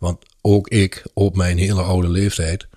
Want 0.00 0.18
ook 0.40 0.68
ik, 0.68 1.06
op 1.14 1.36
mijn 1.36 1.58
hele 1.58 1.82
oude 1.82 2.08
leeftijd, 2.08 2.68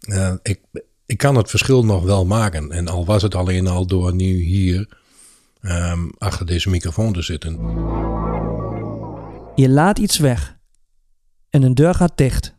uh, 0.00 0.34
ik, 0.42 0.60
ik 1.06 1.18
kan 1.18 1.36
het 1.36 1.50
verschil 1.50 1.84
nog 1.84 2.04
wel 2.04 2.26
maken. 2.26 2.70
En 2.70 2.88
al 2.88 3.04
was 3.04 3.22
het 3.22 3.34
alleen 3.34 3.66
al 3.66 3.86
door 3.86 4.14
nu 4.14 4.42
hier 4.42 4.98
um, 5.62 6.12
achter 6.18 6.46
deze 6.46 6.70
microfoon 6.70 7.12
te 7.12 7.22
zitten. 7.22 7.54
Je 9.54 9.68
laat 9.68 9.98
iets 9.98 10.18
weg 10.18 10.58
en 11.50 11.62
een 11.62 11.74
deur 11.74 11.94
gaat 11.94 12.16
dicht. 12.16 12.54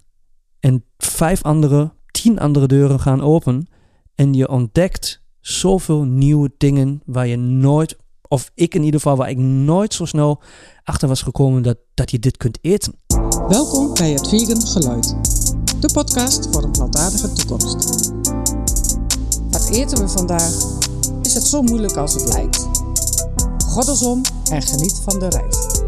En 0.60 0.86
vijf 0.98 1.44
andere, 1.44 1.94
tien 2.12 2.40
andere 2.40 2.68
deuren 2.68 3.00
gaan 3.00 3.22
open. 3.22 3.68
En 4.16 4.34
je 4.34 4.50
ontdekt 4.50 5.22
zoveel 5.40 6.04
nieuwe 6.04 6.52
dingen 6.58 7.02
waar 7.06 7.28
je 7.28 7.38
nooit, 7.38 7.98
of 8.28 8.52
ik 8.56 8.76
in 8.76 8.84
ieder 8.84 9.00
geval, 9.00 9.18
waar 9.18 9.30
ik 9.30 9.38
nooit 9.38 9.94
zo 9.94 10.06
snel 10.06 10.42
achter 10.84 11.08
was 11.08 11.22
gekomen 11.22 11.62
dat, 11.62 11.78
dat 11.94 12.12
je 12.12 12.20
dit 12.20 12.38
kunt 12.38 12.58
eten. 12.62 12.96
Welkom 13.48 13.94
bij 13.94 14.12
het 14.12 14.28
Vegan 14.28 14.62
Geluid, 14.62 15.16
de 15.82 15.90
podcast 15.94 16.50
voor 16.52 16.64
een 16.64 16.72
plantaardige 16.72 17.34
toekomst. 17.34 18.12
Wat 19.52 19.70
eten 19.70 19.98
we 19.98 20.10
vandaag? 20.10 20.54
Is 21.22 21.34
het 21.34 21.44
zo 21.44 21.62
moeilijk 21.62 21.96
als 21.96 22.14
het 22.14 22.34
lijkt? 22.34 22.68
Goddelsom 23.66 24.22
en 24.52 24.62
geniet 24.62 25.02
van 25.06 25.20
de 25.20 25.30
reis. 25.30 25.82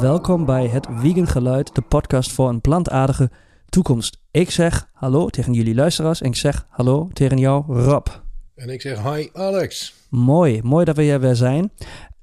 Welkom 0.00 0.44
bij 0.44 0.66
het 0.66 0.86
Vegan 0.90 1.26
Geluid, 1.26 1.74
de 1.74 1.82
podcast 1.82 2.32
voor 2.32 2.48
een 2.48 2.60
plantaardige 2.60 3.30
toekomst. 3.68 4.18
Ik 4.30 4.50
zeg 4.50 4.88
hallo 4.92 5.28
tegen 5.28 5.52
jullie 5.52 5.74
luisteraars 5.74 6.20
en 6.20 6.28
ik 6.28 6.36
zeg 6.36 6.66
hallo 6.68 7.08
tegen 7.12 7.38
jou, 7.38 7.64
Rob. 7.82 8.06
En 8.54 8.68
ik 8.68 8.80
zeg 8.80 9.02
hi, 9.02 9.28
Alex. 9.32 9.94
Mooi, 10.08 10.62
mooi 10.62 10.84
dat 10.84 10.96
we 10.96 11.02
hier 11.02 11.20
weer 11.20 11.36
zijn. 11.36 11.72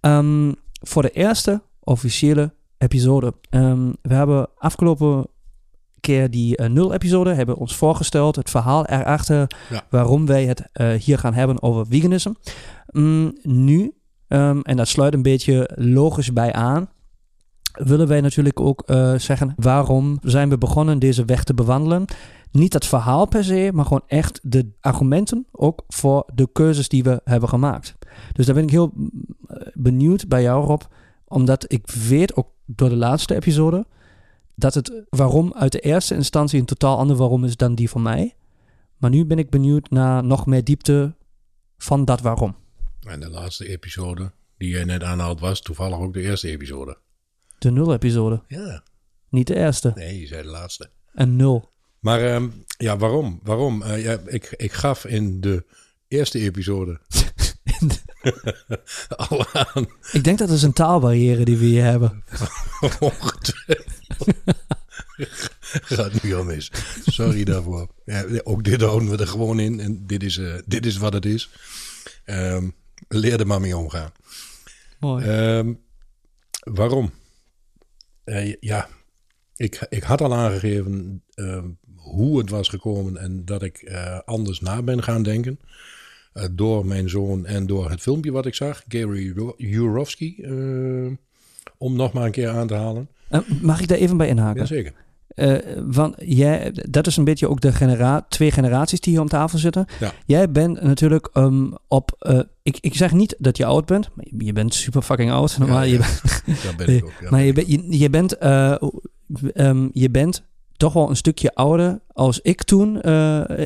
Um, 0.02 0.56
voor 0.90 1.02
de 1.02 1.12
eerste 1.12 1.62
officiële 1.80 2.54
episode. 2.78 3.34
Um, 3.50 3.96
we 4.02 4.14
hebben 4.14 4.50
afgelopen 4.58 5.28
keer 6.00 6.32
die 6.32 6.62
uh, 6.62 6.68
nul 6.68 6.94
episode 6.94 7.34
hebben 7.34 7.56
ons 7.56 7.76
voorgesteld, 7.76 8.36
het 8.36 8.50
verhaal 8.50 8.86
erachter, 8.86 9.48
ja. 9.70 9.86
waarom 9.90 10.26
wij 10.26 10.46
het 10.46 10.70
uh, 10.74 10.94
hier 10.94 11.18
gaan 11.18 11.34
hebben 11.34 11.62
over 11.62 11.86
veganisme. 11.88 12.36
Um, 12.92 13.34
nu, 13.42 13.94
um, 14.28 14.62
en 14.62 14.78
dat 14.78 14.88
sluit 14.88 15.14
een 15.14 15.22
beetje 15.22 15.70
logisch 15.76 16.34
bij 16.34 16.54
aan, 16.54 16.90
willen 17.72 18.08
wij 18.08 18.22
natuurlijk 18.22 18.60
ook 18.60 18.84
uh, 18.86 19.14
zeggen 19.18 19.54
waarom 19.56 20.18
zijn 20.22 20.50
we 20.50 20.58
begonnen 20.58 21.00
deze 21.00 21.26
weg 21.26 21.44
te 21.44 21.54
bewandelen. 21.54 22.06
Niet 22.52 22.74
het 22.74 22.86
verhaal 22.86 23.28
per 23.28 23.44
se, 23.44 23.70
maar 23.74 23.86
gewoon 23.86 24.04
echt 24.08 24.40
de 24.44 24.72
argumenten 24.80 25.48
ook 25.52 25.84
voor 25.88 26.30
de 26.34 26.50
keuzes 26.52 26.90
die 26.90 27.04
we 27.04 27.22
hebben 27.24 27.50
gemaakt. 27.50 27.96
Dus 28.34 28.46
daar 28.46 28.56
ben 28.56 28.64
ik 28.64 28.70
heel 28.70 28.94
benieuwd 29.74 30.28
bij 30.28 30.42
jou, 30.42 30.66
Rob, 30.66 30.82
omdat 31.28 31.72
ik 31.72 31.92
weet 31.92 32.36
ook 32.36 32.48
door 32.66 32.90
de 32.90 32.96
laatste 32.96 33.36
episode 33.36 33.86
dat 34.56 34.74
het 34.74 35.04
waarom 35.10 35.54
uit 35.54 35.72
de 35.72 35.80
eerste 35.80 36.16
instantie 36.16 36.60
een 36.60 36.66
totaal 36.66 36.98
ander 36.98 37.16
waarom 37.16 37.44
is 37.44 37.58
dan 37.58 37.76
die 37.76 37.90
van 37.90 38.02
mij. 38.02 38.36
Maar 38.98 39.10
nu 39.10 39.26
ben 39.26 39.40
ik 39.40 39.50
benieuwd 39.50 39.90
naar 39.90 40.24
nog 40.24 40.46
meer 40.46 40.64
diepte 40.64 41.16
van 41.78 42.06
dat 42.06 42.22
waarom. 42.22 42.56
En 43.08 43.20
de 43.20 43.30
laatste 43.30 43.68
episode 43.68 44.32
die 44.58 44.70
jij 44.70 44.84
net 44.84 45.04
aanhaalt 45.04 45.40
was 45.40 45.62
toevallig 45.62 45.98
ook 45.98 46.14
de 46.14 46.22
eerste 46.22 46.50
episode. 46.50 46.98
De 47.58 47.72
nul 47.72 47.94
episode? 47.94 48.44
Ja. 48.48 48.84
Niet 49.30 49.48
de 49.48 49.56
eerste? 49.56 49.92
Nee, 49.96 50.20
je 50.20 50.28
zei 50.28 50.42
de 50.42 50.50
laatste. 50.50 50.90
En 51.14 51.36
nul. 51.36 51.72
Maar 52.00 52.36
um, 52.36 52.66
ja, 52.78 52.98
waarom? 52.98 53.40
Waarom? 53.44 53.82
Uh, 53.82 54.04
ja, 54.04 54.20
ik, 54.26 54.54
ik 54.58 54.72
gaf 54.72 55.06
in 55.06 55.42
de 55.42 55.66
eerste 56.08 56.40
episode 56.40 57.00
al 59.30 59.46
aan. 59.54 59.88
Ik 60.12 60.24
denk 60.24 60.38
dat 60.38 60.50
is 60.50 60.64
een 60.64 60.74
taalbarrière 60.74 61.46
die 61.46 61.58
we 61.58 61.66
hier 61.66 61.84
hebben. 61.84 62.24
Gaat 65.96 66.24
nu 66.24 66.36
al 66.36 66.44
mis. 66.44 66.72
Sorry 67.06 67.44
daarvoor. 67.44 67.88
Ja, 68.06 68.26
ook 68.44 68.64
dit 68.64 68.82
houden 68.82 69.10
we 69.10 69.18
er 69.18 69.28
gewoon 69.28 69.60
in. 69.60 69.80
En 69.80 70.08
dit 70.08 70.24
is, 70.24 70.38
uh, 70.38 70.56
dit 70.66 70.86
is 70.86 70.98
wat 70.98 71.14
het 71.14 71.26
is. 71.26 71.50
Um, 72.26 72.76
leer 73.08 73.40
er 73.40 73.48
maar 73.48 73.62
mee 73.62 73.78
omgaan. 73.78 74.12
Mooi. 75.00 75.26
Um, 75.58 75.80
waarom? 76.60 77.12
Uh, 78.26 78.56
ja, 78.60 78.90
ik, 79.56 79.86
ik 79.90 80.04
had 80.04 80.22
al 80.22 80.34
aangegeven 80.34 81.24
uh, 81.36 81.64
hoe 81.96 82.38
het 82.38 82.50
was 82.50 82.70
gekomen 82.70 83.18
en 83.18 83.46
dat 83.46 83.64
ik 83.64 83.82
uh, 83.82 84.20
anders 84.26 84.60
na 84.60 84.82
ben 84.82 85.04
gaan 85.04 85.24
denken. 85.24 85.60
Uh, 86.38 86.44
door 86.52 86.86
mijn 86.86 87.10
zoon 87.10 87.46
en 87.46 87.66
door 87.66 87.90
het 87.90 88.02
filmpje 88.02 88.32
wat 88.32 88.46
ik 88.46 88.56
zag, 88.56 88.84
Gary 88.88 89.34
Jurovsky, 89.58 90.36
om 91.78 91.96
nog 91.96 92.14
maar 92.14 92.26
een 92.26 92.32
keer 92.32 92.50
aan 92.50 92.68
te 92.68 92.74
halen. 92.74 93.10
mag 93.62 93.82
ik 93.82 93.88
daar 93.88 93.98
even 93.98 94.18
bij 94.18 94.28
inhaken? 94.28 94.60
Jazeker. 94.60 94.94
Uh, 95.36 95.58
want 95.86 96.16
jij, 96.18 96.74
dat 96.90 97.08
is 97.08 97.18
een 97.18 97.24
beetje 97.24 97.50
ook 97.50 97.62
de 97.62 97.72
genera 97.72 98.26
twee 98.30 98.52
generaties 98.52 99.00
die 99.00 99.14
hier 99.14 99.22
om 99.22 99.28
tafel 99.28 99.58
zitten. 99.58 99.86
Ja. 100.00 100.12
Jij 100.26 100.52
bent 100.52 100.82
natuurlijk 100.82 101.30
um, 101.34 101.74
op. 101.88 102.16
Uh, 102.20 102.40
ik, 102.64 102.78
ik 102.82 102.96
zeg 102.96 103.12
niet 103.12 103.36
dat 103.38 103.58
je 103.58 103.66
oud 103.66 103.86
bent. 103.86 104.10
Maar 104.14 104.26
je 104.38 104.54
bent 104.54 104.74
super 104.74 105.02
fucking 105.02 105.32
oud. 105.32 105.58
Maar 105.58 105.68
ja. 105.70 105.82
je, 105.82 105.98
bent, 105.98 106.22
dat 106.64 106.76
ben 106.78 106.96
ik 106.96 107.06
ook. 107.06 107.30
Maar 107.30 107.44
je, 107.44 107.54
ben, 107.54 107.64
je, 107.68 108.00
je, 108.00 108.10
bent, 108.10 108.44
uh, 108.44 108.76
um, 109.54 109.90
je 109.94 110.10
bent 110.10 110.44
toch 110.78 110.94
wel 110.94 111.10
een 111.10 111.16
stukje 111.16 111.54
ouder 111.54 112.00
als 112.08 112.40
ik 112.42 112.64
toen 112.64 112.94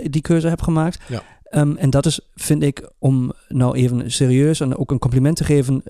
die 0.03 0.22
keuze 0.22 0.47
heb 0.47 0.62
gemaakt. 0.62 1.00
Ja. 1.08 1.24
Um, 1.55 1.77
en 1.77 1.89
dat 1.89 2.05
is, 2.05 2.19
vind 2.35 2.63
ik, 2.63 2.89
om 2.99 3.31
nou 3.47 3.75
even 3.75 4.11
serieus 4.11 4.59
en 4.59 4.77
ook 4.77 4.91
een 4.91 4.99
compliment 4.99 5.35
te 5.35 5.43
geven, 5.43 5.83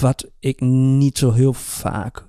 wat 0.00 0.30
ik 0.38 0.60
niet 0.60 1.18
zo 1.18 1.32
heel 1.32 1.52
vaak 1.52 2.26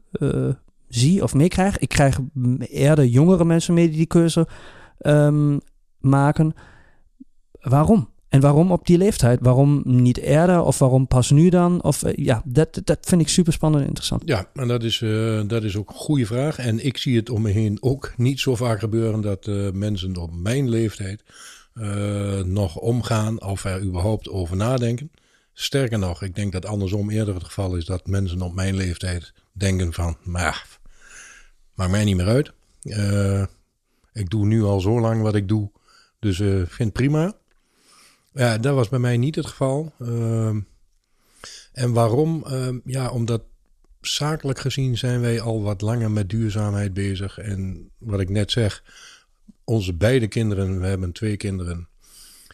zie 0.87 1.23
of 1.23 1.33
meekrijg. 1.33 1.77
Ik 1.77 1.89
krijg 1.89 2.19
eerder 2.59 3.05
jongere 3.05 3.45
mensen 3.45 3.73
mee 3.73 3.87
die 3.87 3.97
die 3.97 4.05
keuze 4.05 4.47
um, 4.99 5.59
maken. 5.99 6.53
Waarom? 7.51 8.09
En 8.29 8.41
waarom 8.41 8.71
op 8.71 8.85
die 8.85 8.97
leeftijd? 8.97 9.39
Waarom 9.41 9.81
niet 9.85 10.17
eerder? 10.17 10.61
Of 10.61 10.79
waarom 10.79 11.07
pas 11.07 11.31
nu 11.31 11.49
dan? 11.49 11.83
Of 11.83 12.03
uh, 12.03 12.13
ja, 12.15 12.41
dat, 12.45 12.81
dat 12.83 12.97
vind 13.01 13.21
ik 13.21 13.27
super 13.27 13.53
spannend 13.53 13.81
en 13.81 13.87
interessant. 13.87 14.21
Ja, 14.25 14.49
en 14.53 14.67
dat 14.67 14.83
is, 14.83 15.03
dat 15.47 15.63
is 15.63 15.75
ook 15.77 15.89
een 15.89 15.95
goede 15.95 16.25
vraag. 16.25 16.57
En 16.57 16.85
ik 16.85 16.97
zie 16.97 17.15
het 17.15 17.29
om 17.29 17.41
me 17.41 17.49
heen 17.49 17.77
ook 17.79 18.13
niet 18.17 18.39
zo 18.39 18.55
vaak 18.55 18.79
gebeuren 18.79 19.21
dat 19.21 19.49
mensen 19.73 20.17
op 20.17 20.31
mijn 20.33 20.69
leeftijd 20.69 21.23
nog 22.43 22.75
omgaan 22.75 23.41
of 23.41 23.63
er 23.63 23.81
überhaupt 23.81 24.29
over 24.29 24.55
nadenken. 24.55 25.11
Sterker 25.53 25.99
nog, 25.99 26.21
ik 26.21 26.35
denk 26.35 26.51
dat 26.51 26.65
andersom 26.65 27.09
eerder 27.09 27.33
het 27.33 27.43
geval 27.43 27.75
is 27.75 27.85
dat 27.85 28.07
mensen 28.07 28.41
op 28.41 28.53
mijn 28.53 28.75
leeftijd 28.75 29.33
denken 29.51 29.93
van, 29.93 30.17
maar 30.23 30.79
maakt 31.73 31.91
mij 31.91 32.03
niet 32.03 32.15
meer 32.15 32.27
uit. 32.27 32.51
Uh, 32.83 33.45
ik 34.13 34.29
doe 34.29 34.45
nu 34.45 34.63
al 34.63 34.81
zo 34.81 34.99
lang 34.99 35.21
wat 35.21 35.35
ik 35.35 35.47
doe, 35.47 35.71
dus 36.19 36.39
uh, 36.39 36.65
vind 36.65 36.93
prima. 36.93 37.33
Ja, 38.33 38.57
dat 38.57 38.75
was 38.75 38.89
bij 38.89 38.99
mij 38.99 39.17
niet 39.17 39.35
het 39.35 39.45
geval. 39.45 39.93
En 41.73 41.93
waarom? 41.93 42.45
ja, 42.85 43.09
omdat 43.09 43.41
zakelijk 44.01 44.59
gezien 44.59 44.97
zijn 44.97 45.21
wij 45.21 45.41
al 45.41 45.61
wat 45.61 45.81
langer 45.81 46.11
met 46.11 46.29
duurzaamheid 46.29 46.93
bezig. 46.93 47.37
En 47.37 47.89
wat 47.97 48.19
ik 48.19 48.29
net 48.29 48.51
zeg, 48.51 48.83
onze 49.71 49.93
beide 49.93 50.27
kinderen, 50.27 50.79
we 50.79 50.87
hebben 50.87 51.11
twee 51.11 51.37
kinderen, 51.37 51.87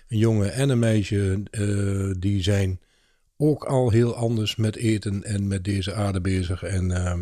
een 0.08 0.18
jongen 0.18 0.54
en 0.54 0.70
een 0.70 0.80
meisje, 0.80 1.44
uh, 1.52 2.14
die 2.20 2.44
zijn 2.44 2.80
ook 3.38 3.66
al 3.66 3.90
heel 3.90 4.16
anders 4.16 4.56
met 4.56 4.76
eten 4.76 5.24
en 5.24 5.48
met 5.48 5.64
deze 5.64 5.94
aarde 5.94 6.22
bezig. 6.22 6.64
En 6.64 6.90
uh, 6.90 7.14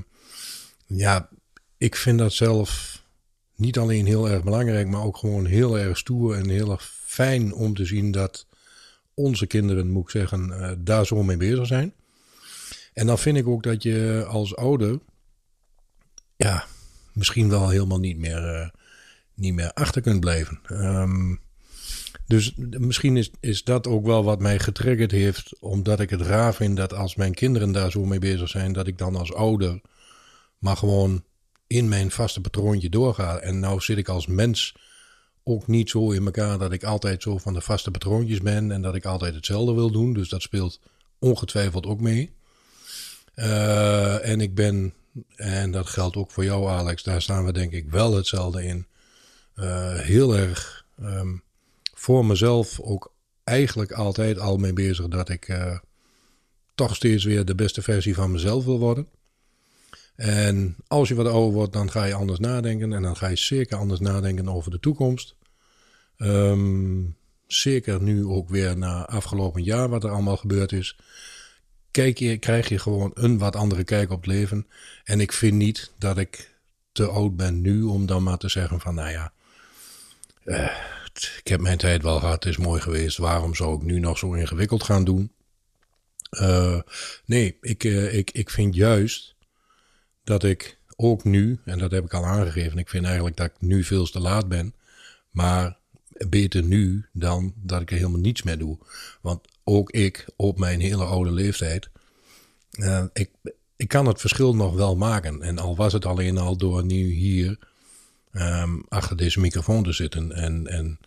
ja, 0.86 1.30
ik 1.78 1.96
vind 1.96 2.20
dat 2.20 2.34
zelf 2.34 3.02
niet 3.56 3.78
alleen 3.78 4.06
heel 4.06 4.30
erg 4.30 4.44
belangrijk, 4.44 4.88
maar 4.88 5.04
ook 5.04 5.18
gewoon 5.18 5.46
heel 5.46 5.80
erg 5.80 5.98
stoer 5.98 6.36
en 6.36 6.50
heel 6.50 6.72
erg 6.72 6.92
fijn 7.06 7.54
om 7.54 7.76
te 7.76 7.86
zien 7.86 8.12
dat 8.12 8.46
onze 9.14 9.48
kinderen, 9.48 9.90
moet 9.90 10.04
ik 10.04 10.10
zeggen, 10.10 10.48
uh, 10.50 10.72
daar 10.78 11.06
zo 11.06 11.24
mee 11.24 11.38
bezig 11.38 11.68
zijn. 11.68 11.94
En 12.94 13.08
dan 13.08 13.20
vind 13.20 13.38
ik 13.38 13.48
ook 13.48 13.64
dat 13.64 13.84
je 13.84 14.26
als 14.28 14.56
ouder, 14.56 15.00
ja, 16.36 16.66
misschien 17.14 17.50
wel 17.50 17.70
helemaal 17.70 18.00
niet 18.00 18.18
meer, 18.18 18.74
niet 19.36 19.54
meer 19.54 19.72
achter 19.74 20.02
kunt 20.02 20.20
blijven. 20.20 20.60
Um, 20.72 21.40
dus 22.28 22.54
misschien 22.58 23.18
is, 23.18 23.32
is 23.40 23.64
dat 23.64 23.88
ook 23.88 24.06
wel 24.06 24.24
wat 24.24 24.40
mij 24.40 24.60
getriggerd 24.60 25.12
heeft, 25.12 25.60
omdat 25.60 26.00
ik 26.00 26.10
het 26.10 26.22
raar 26.22 26.54
vind 26.54 26.78
dat 26.78 26.94
als 26.94 27.16
mijn 27.16 27.34
kinderen 27.34 27.72
daar 27.72 27.92
zo 27.92 28.06
mee 28.06 28.20
bezig 28.20 28.50
zijn, 28.50 28.74
dat 28.74 28.88
ik 28.88 28.98
dan 28.98 29.16
als 29.16 29.34
ouder 29.34 29.82
maar 30.58 30.78
gewoon 30.78 31.24
in 31.68 31.90
mijn 31.90 32.12
vaste 32.12 32.42
patroontje 32.42 32.90
doorga. 32.90 33.38
En 33.38 33.60
nou 33.60 33.80
zit 33.80 33.98
ik 33.98 34.08
als 34.08 34.28
mens 34.28 34.76
ook 35.44 35.68
niet 35.68 35.90
zo 35.90 36.12
in 36.12 36.26
elkaar 36.26 36.58
dat 36.58 36.72
ik 36.72 36.84
altijd 36.84 37.22
zo 37.22 37.38
van 37.38 37.54
de 37.54 37.62
vaste 37.62 37.92
patroontjes 37.92 38.42
ben 38.42 38.72
en 38.72 38.82
dat 38.82 38.96
ik 38.96 39.06
altijd 39.06 39.36
hetzelfde 39.36 39.74
wil 39.74 39.92
doen. 39.92 40.14
Dus 40.14 40.30
dat 40.30 40.42
speelt 40.42 40.80
ongetwijfeld 41.20 41.86
ook 41.86 42.02
mee. 42.02 42.34
Uh, 43.36 44.28
en 44.28 44.42
ik 44.42 44.56
ben, 44.56 44.94
en 45.36 45.72
dat 45.72 45.88
geldt 45.88 46.16
ook 46.16 46.32
voor 46.32 46.44
jou 46.44 46.70
Alex, 46.70 47.04
daar 47.04 47.22
staan 47.22 47.46
we 47.46 47.54
denk 47.54 47.72
ik 47.72 47.90
wel 47.90 48.16
hetzelfde 48.16 48.64
in. 48.64 48.88
Uh, 49.56 50.00
heel 50.00 50.36
erg 50.36 50.86
um, 51.02 51.44
voor 51.94 52.26
mezelf 52.26 52.80
ook 52.80 53.14
eigenlijk 53.44 53.92
altijd 53.92 54.40
al 54.40 54.58
mee 54.58 54.74
bezig 54.74 55.08
dat 55.08 55.30
ik 55.30 55.48
uh, 55.48 55.78
toch 56.76 56.96
steeds 56.96 57.24
weer 57.24 57.46
de 57.46 57.56
beste 57.56 57.82
versie 57.82 58.16
van 58.16 58.32
mezelf 58.32 58.66
wil 58.66 58.80
worden. 58.80 59.08
En 60.16 60.76
als 60.88 61.08
je 61.08 61.16
wat 61.16 61.28
ouder 61.28 61.54
wordt, 61.54 61.74
dan 61.74 61.92
ga 61.92 62.04
je 62.04 62.14
anders 62.14 62.40
nadenken. 62.40 62.94
En 62.94 63.02
dan 63.02 63.16
ga 63.16 63.28
je 63.28 63.36
zeker 63.36 63.78
anders 63.78 64.00
nadenken 64.00 64.50
over 64.50 64.72
de 64.72 64.80
toekomst. 64.80 65.36
Ehm, 66.18 67.04
zeker 67.48 68.02
nu 68.02 68.26
ook 68.26 68.50
weer 68.50 68.78
na 68.78 69.08
afgelopen 69.08 69.64
jaar 69.64 69.90
wat 69.90 70.04
er 70.04 70.10
allemaal 70.10 70.38
gebeurd 70.38 70.72
is. 70.72 70.98
Kijk 71.92 72.18
je, 72.18 72.38
krijg 72.38 72.70
je 72.70 72.80
gewoon 72.80 73.12
een 73.14 73.38
wat 73.38 73.56
andere 73.56 73.84
kijk 73.84 74.12
op 74.12 74.18
het 74.18 74.28
leven. 74.28 74.68
En 75.04 75.20
ik 75.20 75.32
vind 75.32 75.54
niet 75.54 75.92
dat 75.98 76.18
ik 76.18 76.54
te 76.92 77.08
oud 77.08 77.36
ben 77.36 77.62
nu 77.62 77.84
om 77.84 78.06
dan 78.06 78.24
maar 78.24 78.38
te 78.38 78.50
zeggen 78.50 78.80
van 78.80 78.96
nou 78.96 79.10
ja, 79.10 79.34
ik 80.46 81.48
heb 81.48 81.60
mijn 81.60 81.78
tijd 81.78 82.04
wel 82.04 82.20
gehad, 82.20 82.44
het 82.44 82.54
is 82.54 82.58
mooi 82.58 82.82
geweest. 82.82 83.18
Waarom 83.18 83.56
zou 83.56 83.76
ik 83.76 83.82
nu 83.82 84.00
nog 84.00 84.18
zo 84.18 84.34
ingewikkeld 84.34 84.84
gaan 84.84 85.04
doen? 85.04 85.32
Uh, 86.32 86.80
nee, 87.26 87.58
ik, 87.62 87.84
uh, 87.84 88.14
ik, 88.14 88.32
ik 88.32 88.50
vind 88.50 88.76
juist 88.76 89.36
dat 90.24 90.44
ik 90.44 90.78
ook 90.96 91.24
nu, 91.24 91.60
en 91.66 91.78
dat 91.78 91.92
heb 91.92 92.06
ik 92.06 92.14
al 92.14 92.26
aangegeven, 92.26 92.78
ik 92.78 92.90
vind 92.90 93.06
eigenlijk 93.06 93.38
dat 93.38 93.46
ik 93.46 93.56
nu 93.60 93.84
veel 93.84 94.06
te 94.06 94.20
laat 94.20 94.48
ben. 94.48 94.74
Maar 95.32 95.78
beter 96.28 96.64
nu 96.64 97.06
dan 97.12 97.54
dat 97.56 97.82
ik 97.82 97.92
er 97.92 97.98
helemaal 97.98 98.20
niets 98.20 98.44
mee 98.44 98.58
doe. 98.58 98.78
Want 99.22 99.48
ook 99.64 99.92
ik 99.92 100.26
op 100.36 100.60
mijn 100.60 100.80
hele 100.80 101.04
oude 101.04 101.32
leeftijd, 101.32 101.90
uh, 102.72 103.04
ik, 103.14 103.30
ik 103.76 103.88
kan 103.88 104.06
het 104.06 104.20
verschil 104.20 104.56
nog 104.56 104.74
wel 104.74 104.96
maken. 104.96 105.42
En 105.42 105.58
al 105.58 105.76
was 105.76 105.94
het 105.94 106.06
alleen 106.06 106.38
al 106.38 106.58
door 106.58 106.86
nu 106.86 107.12
hier 107.12 107.58
um, 108.38 108.86
achter 108.90 109.18
deze 109.18 109.40
microfoon 109.40 109.84
te 109.84 109.92
zitten. 109.92 110.32
En, 110.32 110.68
en 110.68 111.00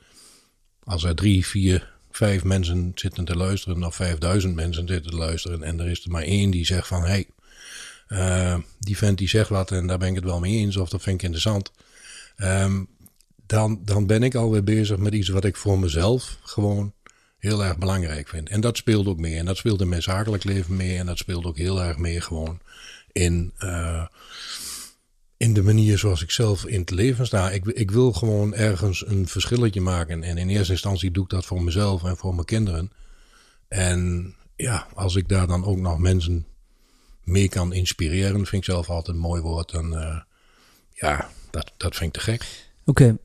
als 0.84 1.04
er 1.04 1.14
drie, 1.14 1.46
vier, 1.46 1.92
vijf 2.10 2.44
mensen 2.44 2.92
zitten 2.94 3.24
te 3.24 3.36
luisteren, 3.36 3.84
of 3.84 3.94
vijfduizend 3.94 4.54
mensen 4.54 4.88
zitten 4.88 5.10
te 5.10 5.16
luisteren, 5.16 5.62
en 5.62 5.80
er 5.80 5.86
is 5.86 6.04
er 6.04 6.10
maar 6.10 6.22
één 6.22 6.50
die 6.50 6.66
zegt 6.66 6.86
van, 6.86 7.00
hé, 7.00 7.08
hey, 7.08 7.26
uh, 8.08 8.58
die 8.78 8.96
vent 8.96 9.18
die 9.18 9.28
zegt 9.28 9.48
wat 9.48 9.70
en 9.70 9.86
daar 9.86 9.98
ben 9.98 10.08
ik 10.08 10.14
het 10.14 10.24
wel 10.24 10.40
mee 10.40 10.56
eens, 10.56 10.76
of 10.76 10.88
dat 10.88 11.02
vind 11.02 11.16
ik 11.16 11.22
interessant. 11.22 11.72
Um, 12.36 12.88
dan, 13.46 13.80
dan 13.84 14.06
ben 14.06 14.22
ik 14.22 14.34
alweer 14.34 14.64
bezig 14.64 14.96
met 14.96 15.14
iets 15.14 15.28
wat 15.28 15.44
ik 15.44 15.56
voor 15.56 15.78
mezelf 15.78 16.38
gewoon 16.42 16.92
heel 17.38 17.64
erg 17.64 17.78
belangrijk 17.78 18.28
vind. 18.28 18.48
En 18.48 18.60
dat 18.60 18.76
speelt 18.76 19.06
ook 19.06 19.18
mee. 19.18 19.36
En 19.36 19.44
dat 19.44 19.56
speelt 19.56 19.80
in 19.80 19.88
mijn 19.88 20.02
zakelijk 20.02 20.44
leven 20.44 20.76
mee. 20.76 20.98
En 20.98 21.06
dat 21.06 21.18
speelt 21.18 21.44
ook 21.44 21.56
heel 21.56 21.82
erg 21.82 21.96
mee 21.96 22.20
gewoon 22.20 22.60
in, 23.12 23.52
uh, 23.58 24.06
in 25.38 25.54
de 25.54 25.62
manier 25.62 25.98
zoals 25.98 26.22
ik 26.22 26.30
zelf 26.30 26.66
in 26.66 26.80
het 26.80 26.90
leven 26.90 27.26
sta. 27.26 27.50
Ik, 27.50 27.66
ik 27.66 27.90
wil 27.90 28.12
gewoon 28.12 28.54
ergens 28.54 29.06
een 29.06 29.28
verschilletje 29.28 29.80
maken. 29.80 30.22
En 30.22 30.36
in 30.38 30.48
eerste 30.48 30.72
instantie 30.72 31.10
doe 31.10 31.24
ik 31.24 31.30
dat 31.30 31.44
voor 31.44 31.62
mezelf 31.62 32.04
en 32.04 32.16
voor 32.16 32.34
mijn 32.34 32.46
kinderen. 32.46 32.90
En 33.68 34.34
ja, 34.56 34.86
als 34.94 35.16
ik 35.16 35.28
daar 35.28 35.46
dan 35.46 35.64
ook 35.64 35.78
nog 35.78 35.98
mensen 35.98 36.46
mee 37.24 37.48
kan 37.48 37.72
inspireren, 37.72 38.46
vind 38.46 38.52
ik 38.52 38.64
zelf 38.64 38.90
altijd 38.90 39.16
een 39.16 39.22
mooi 39.22 39.42
woord. 39.42 39.72
En 39.72 39.92
uh, 39.92 40.20
ja, 40.92 41.28
dat, 41.50 41.72
dat 41.76 41.96
vind 41.96 42.16
ik 42.16 42.22
te 42.22 42.30
gek. 42.30 42.68
Oké, 42.84 43.02
okay. 43.02 43.16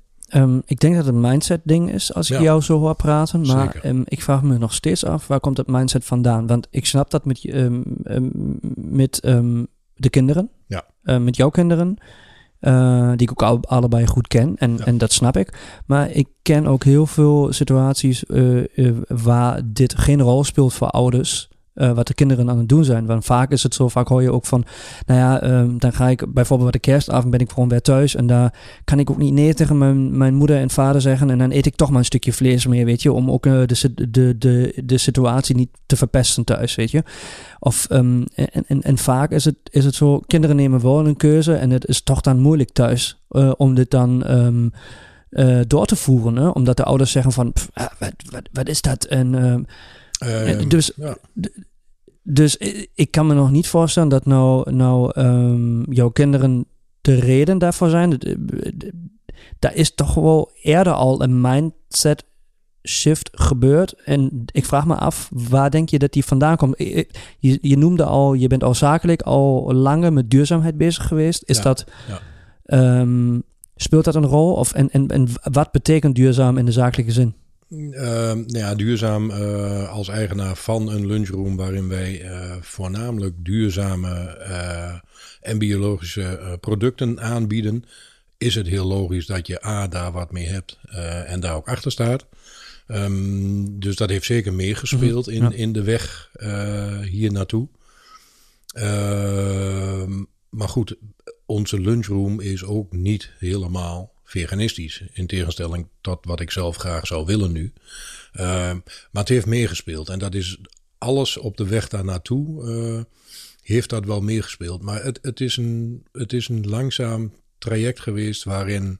Um, 0.41 0.61
ik 0.65 0.79
denk 0.79 0.95
dat 0.95 1.05
het 1.05 1.13
een 1.13 1.21
mindset 1.21 1.61
ding 1.63 1.91
is 1.91 2.13
als 2.13 2.29
ik 2.29 2.37
ja. 2.37 2.43
jou 2.43 2.61
zo 2.61 2.79
hoor 2.79 2.95
praten. 2.95 3.41
Maar 3.41 3.85
um, 3.85 4.03
ik 4.05 4.21
vraag 4.21 4.43
me 4.43 4.57
nog 4.57 4.73
steeds 4.73 5.05
af, 5.05 5.27
waar 5.27 5.39
komt 5.39 5.55
dat 5.55 5.67
mindset 5.67 6.05
vandaan? 6.05 6.47
Want 6.47 6.67
ik 6.69 6.85
snap 6.85 7.11
dat 7.11 7.25
met, 7.25 7.43
um, 7.53 7.83
met 8.75 9.19
de 10.03 10.09
kinderen. 10.09 10.49
Ja. 10.67 10.85
Uh, 11.03 11.17
met 11.17 11.35
jouw 11.35 11.49
kinderen. 11.49 11.97
Uh, 12.61 13.11
die 13.15 13.29
ik 13.29 13.31
ook 13.31 13.43
al, 13.43 13.59
allebei 13.61 14.07
goed 14.07 14.27
ken. 14.27 14.55
En, 14.57 14.77
ja. 14.77 14.85
en 14.85 14.97
dat 14.97 15.11
snap 15.11 15.37
ik. 15.37 15.81
Maar 15.85 16.11
ik 16.11 16.27
ken 16.41 16.67
ook 16.67 16.83
heel 16.83 17.05
veel 17.05 17.53
situaties 17.53 18.23
uh, 18.27 18.65
waar 19.07 19.61
dit 19.65 19.97
geen 19.97 20.21
rol 20.21 20.43
speelt 20.43 20.73
voor 20.73 20.89
ouders. 20.89 21.49
Uh, 21.75 21.91
wat 21.91 22.07
de 22.07 22.13
kinderen 22.13 22.49
aan 22.49 22.57
het 22.57 22.69
doen 22.69 22.83
zijn. 22.83 23.05
Want 23.05 23.25
vaak 23.25 23.51
is 23.51 23.63
het 23.63 23.73
zo, 23.73 23.87
vaak 23.87 24.07
hoor 24.07 24.21
je 24.21 24.31
ook 24.31 24.45
van, 24.45 24.65
nou 25.05 25.19
ja, 25.19 25.43
um, 25.43 25.79
dan 25.79 25.93
ga 25.93 26.09
ik 26.09 26.33
bijvoorbeeld 26.33 26.71
bij 26.71 26.81
de 26.81 26.87
kerstavond 26.87 27.31
ben 27.31 27.39
ik 27.39 27.49
gewoon 27.49 27.69
weer 27.69 27.81
thuis 27.81 28.15
en 28.15 28.27
daar 28.27 28.53
kan 28.83 28.99
ik 28.99 29.09
ook 29.09 29.17
niet 29.17 29.33
nee 29.33 29.53
tegen 29.53 29.77
mijn, 29.77 30.17
mijn 30.17 30.35
moeder 30.35 30.57
en 30.57 30.69
vader 30.69 31.01
zeggen 31.01 31.29
en 31.29 31.37
dan 31.37 31.51
eet 31.51 31.65
ik 31.65 31.75
toch 31.75 31.89
maar 31.89 31.99
een 31.99 32.05
stukje 32.05 32.33
vlees 32.33 32.67
meer, 32.67 32.85
weet 32.85 33.01
je, 33.01 33.11
om 33.11 33.31
ook 33.31 33.45
uh, 33.45 33.61
de, 33.65 33.93
de, 34.09 34.37
de, 34.37 34.81
de 34.85 34.97
situatie 34.97 35.55
niet 35.55 35.69
te 35.85 35.95
verpesten 35.95 36.43
thuis, 36.43 36.75
weet 36.75 36.91
je. 36.91 37.03
Of, 37.59 37.87
um, 37.91 38.25
en, 38.35 38.63
en, 38.67 38.81
en 38.81 38.97
vaak 38.97 39.31
is 39.31 39.45
het, 39.45 39.57
is 39.63 39.85
het 39.85 39.95
zo, 39.95 40.19
kinderen 40.19 40.55
nemen 40.55 40.81
wel 40.81 41.05
een 41.05 41.17
keuze 41.17 41.55
en 41.55 41.69
het 41.69 41.87
is 41.87 42.01
toch 42.01 42.21
dan 42.21 42.39
moeilijk 42.39 42.71
thuis 42.71 43.23
uh, 43.29 43.51
om 43.57 43.73
dit 43.73 43.91
dan... 43.91 44.23
Uh, 45.29 45.59
door 45.67 45.85
te 45.85 45.95
voeren, 45.95 46.35
hè? 46.35 46.47
omdat 46.47 46.77
de 46.77 46.83
ouders 46.83 47.11
zeggen 47.11 47.31
van, 47.31 47.53
pff, 47.53 47.69
wat, 47.73 48.13
wat, 48.29 48.49
wat 48.51 48.67
is 48.67 48.81
dat? 48.81 49.03
En 49.03 49.65
uh, 50.25 50.69
dus, 50.69 50.91
ja. 50.95 51.17
dus 52.23 52.57
ik 52.93 53.11
kan 53.11 53.27
me 53.27 53.33
nog 53.33 53.51
niet 53.51 53.67
voorstellen 53.67 54.09
dat 54.09 54.25
nou, 54.25 54.71
nou 54.71 55.19
um, 55.19 55.93
jouw 55.93 56.09
kinderen 56.09 56.65
de 57.01 57.19
reden 57.19 57.57
daarvoor 57.57 57.89
zijn. 57.89 58.19
Daar 59.59 59.75
is 59.75 59.95
toch 59.95 60.13
wel 60.13 60.51
eerder 60.61 60.93
al 60.93 61.23
een 61.23 61.41
mindset 61.41 62.25
shift 62.87 63.29
gebeurd. 63.31 64.03
En 64.05 64.45
ik 64.51 64.65
vraag 64.65 64.85
me 64.85 64.95
af, 64.95 65.29
waar 65.33 65.71
denk 65.71 65.89
je 65.89 65.99
dat 65.99 66.13
die 66.13 66.25
vandaan 66.25 66.57
komt? 66.57 66.77
Je, 66.77 67.57
je 67.61 67.77
noemde 67.77 68.03
al, 68.03 68.33
je 68.33 68.47
bent 68.47 68.63
al 68.63 68.75
zakelijk 68.75 69.21
al 69.21 69.73
langer 69.73 70.13
met 70.13 70.29
duurzaamheid 70.29 70.77
bezig 70.77 71.07
geweest. 71.07 71.43
Is 71.45 71.57
ja, 71.57 71.63
dat... 71.63 71.85
Ja. 72.07 72.99
Um, 72.99 73.43
speelt 73.75 74.05
dat 74.05 74.15
een 74.15 74.25
rol? 74.25 74.53
Of, 74.53 74.73
en, 74.73 74.89
en, 74.89 75.07
en 75.07 75.27
wat 75.51 75.71
betekent 75.71 76.15
duurzaam 76.15 76.57
in 76.57 76.65
de 76.65 76.71
zakelijke 76.71 77.11
zin? 77.11 77.33
Uh, 77.73 78.01
nou 78.31 78.57
ja, 78.57 78.75
duurzaam 78.75 79.29
uh, 79.29 79.89
als 79.89 80.07
eigenaar 80.07 80.55
van 80.55 80.89
een 80.89 81.07
lunchroom 81.07 81.55
waarin 81.55 81.87
wij 81.87 82.23
uh, 82.23 82.55
voornamelijk 82.61 83.35
duurzame 83.37 84.37
uh, 84.39 84.93
en 85.41 85.57
biologische 85.57 86.57
producten 86.61 87.21
aanbieden, 87.21 87.83
is 88.37 88.55
het 88.55 88.67
heel 88.67 88.85
logisch 88.85 89.25
dat 89.25 89.47
je 89.47 89.65
A 89.65 89.87
daar 89.87 90.11
wat 90.11 90.31
mee 90.31 90.47
hebt 90.47 90.79
en 91.25 91.39
daar 91.39 91.55
ook 91.55 91.67
achter 91.67 91.91
staat. 91.91 92.25
Um, 92.87 93.79
dus 93.79 93.95
dat 93.95 94.09
heeft 94.09 94.25
zeker 94.25 94.53
meegespeeld 94.53 95.29
in, 95.29 95.41
Ja. 95.41 95.51
in 95.51 95.71
de 95.71 95.83
weg 95.83 96.29
hier 97.09 97.31
naartoe. 97.31 97.67
Ehm, 98.73 100.23
maar 100.49 100.69
goed, 100.69 100.95
onze 101.45 101.79
lunchroom 101.79 102.39
is 102.39 102.63
ook 102.63 102.91
niet 102.91 103.31
helemaal 103.39 104.12
veganistisch. 104.39 105.03
In 105.13 105.27
tegenstelling 105.27 105.87
tot 106.01 106.19
wat 106.21 106.39
ik 106.39 106.51
zelf 106.51 106.75
graag 106.75 107.07
zou 107.07 107.25
willen 107.25 107.51
nu. 107.51 107.73
Uh, 108.33 108.41
maar 109.11 109.23
het 109.23 109.29
heeft 109.29 109.45
meegespeeld. 109.45 110.09
En 110.09 110.19
dat 110.19 110.35
is 110.35 110.57
alles 110.97 111.37
op 111.37 111.57
de 111.57 111.67
weg 111.67 111.87
daar 111.87 112.05
naartoe. 112.05 112.45
Uh, 112.65 113.01
heeft 113.61 113.89
dat 113.89 114.05
wel 114.05 114.21
meegespeeld. 114.21 114.81
Maar 114.81 115.03
het, 115.03 115.19
het, 115.21 115.39
is 115.39 115.57
een, 115.57 116.05
het 116.11 116.33
is 116.33 116.47
een 116.47 116.69
langzaam 116.69 117.33
traject 117.57 117.99
geweest 117.99 118.43
waarin. 118.43 118.99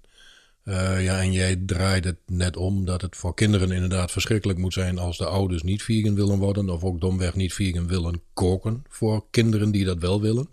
Uh, 0.66 1.04
ja, 1.04 1.22
en 1.22 1.32
jij 1.32 1.56
draait 1.66 2.06
het 2.06 2.18
net 2.26 2.58
om 2.58 2.86
dat 2.86 3.02
het 3.02 3.16
voor 3.16 3.34
kinderen 3.34 3.72
inderdaad 3.72 4.12
verschrikkelijk 4.12 4.60
moet 4.60 4.74
zijn 4.74 4.98
als 4.98 5.18
de 5.18 5.26
ouders 5.26 5.64
niet 5.64 5.84
vegan 5.84 6.16
willen 6.16 6.38
worden. 6.38 6.70
Of 6.70 6.84
ook 6.84 7.02
domweg 7.02 7.36
niet 7.36 7.54
vegan 7.54 7.88
willen 7.88 8.22
koken 8.34 8.84
voor 8.90 9.26
kinderen 9.30 9.72
die 9.72 9.86
dat 9.86 10.00
wel 10.00 10.22
willen. 10.22 10.48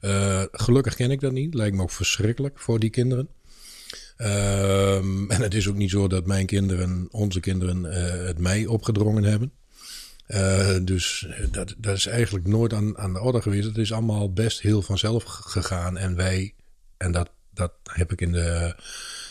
Uh, 0.00 0.42
gelukkig 0.52 0.94
ken 0.94 1.10
ik 1.10 1.20
dat 1.20 1.32
niet. 1.32 1.54
Lijkt 1.54 1.76
me 1.76 1.82
ook 1.82 1.90
verschrikkelijk 1.90 2.58
voor 2.58 2.78
die 2.78 2.90
kinderen. 2.90 3.28
Um, 4.22 5.30
en 5.30 5.40
het 5.40 5.54
is 5.54 5.68
ook 5.68 5.76
niet 5.76 5.90
zo 5.90 6.08
dat 6.08 6.26
mijn 6.26 6.46
kinderen, 6.46 7.08
onze 7.10 7.40
kinderen, 7.40 7.84
uh, 7.84 8.26
het 8.26 8.38
mij 8.38 8.66
opgedrongen 8.66 9.24
hebben. 9.24 9.52
Uh, 10.28 10.76
dus 10.82 11.26
dat, 11.50 11.74
dat 11.78 11.96
is 11.96 12.06
eigenlijk 12.06 12.46
nooit 12.46 12.72
aan, 12.72 12.98
aan 12.98 13.12
de 13.12 13.20
orde 13.20 13.42
geweest. 13.42 13.66
Het 13.66 13.78
is 13.78 13.92
allemaal 13.92 14.32
best 14.32 14.60
heel 14.60 14.82
vanzelf 14.82 15.24
gegaan. 15.24 15.96
En 15.96 16.16
wij, 16.16 16.54
en 16.96 17.12
dat, 17.12 17.30
dat 17.54 17.72
heb 17.82 18.12
ik 18.12 18.20
in 18.20 18.32
de, 18.32 18.74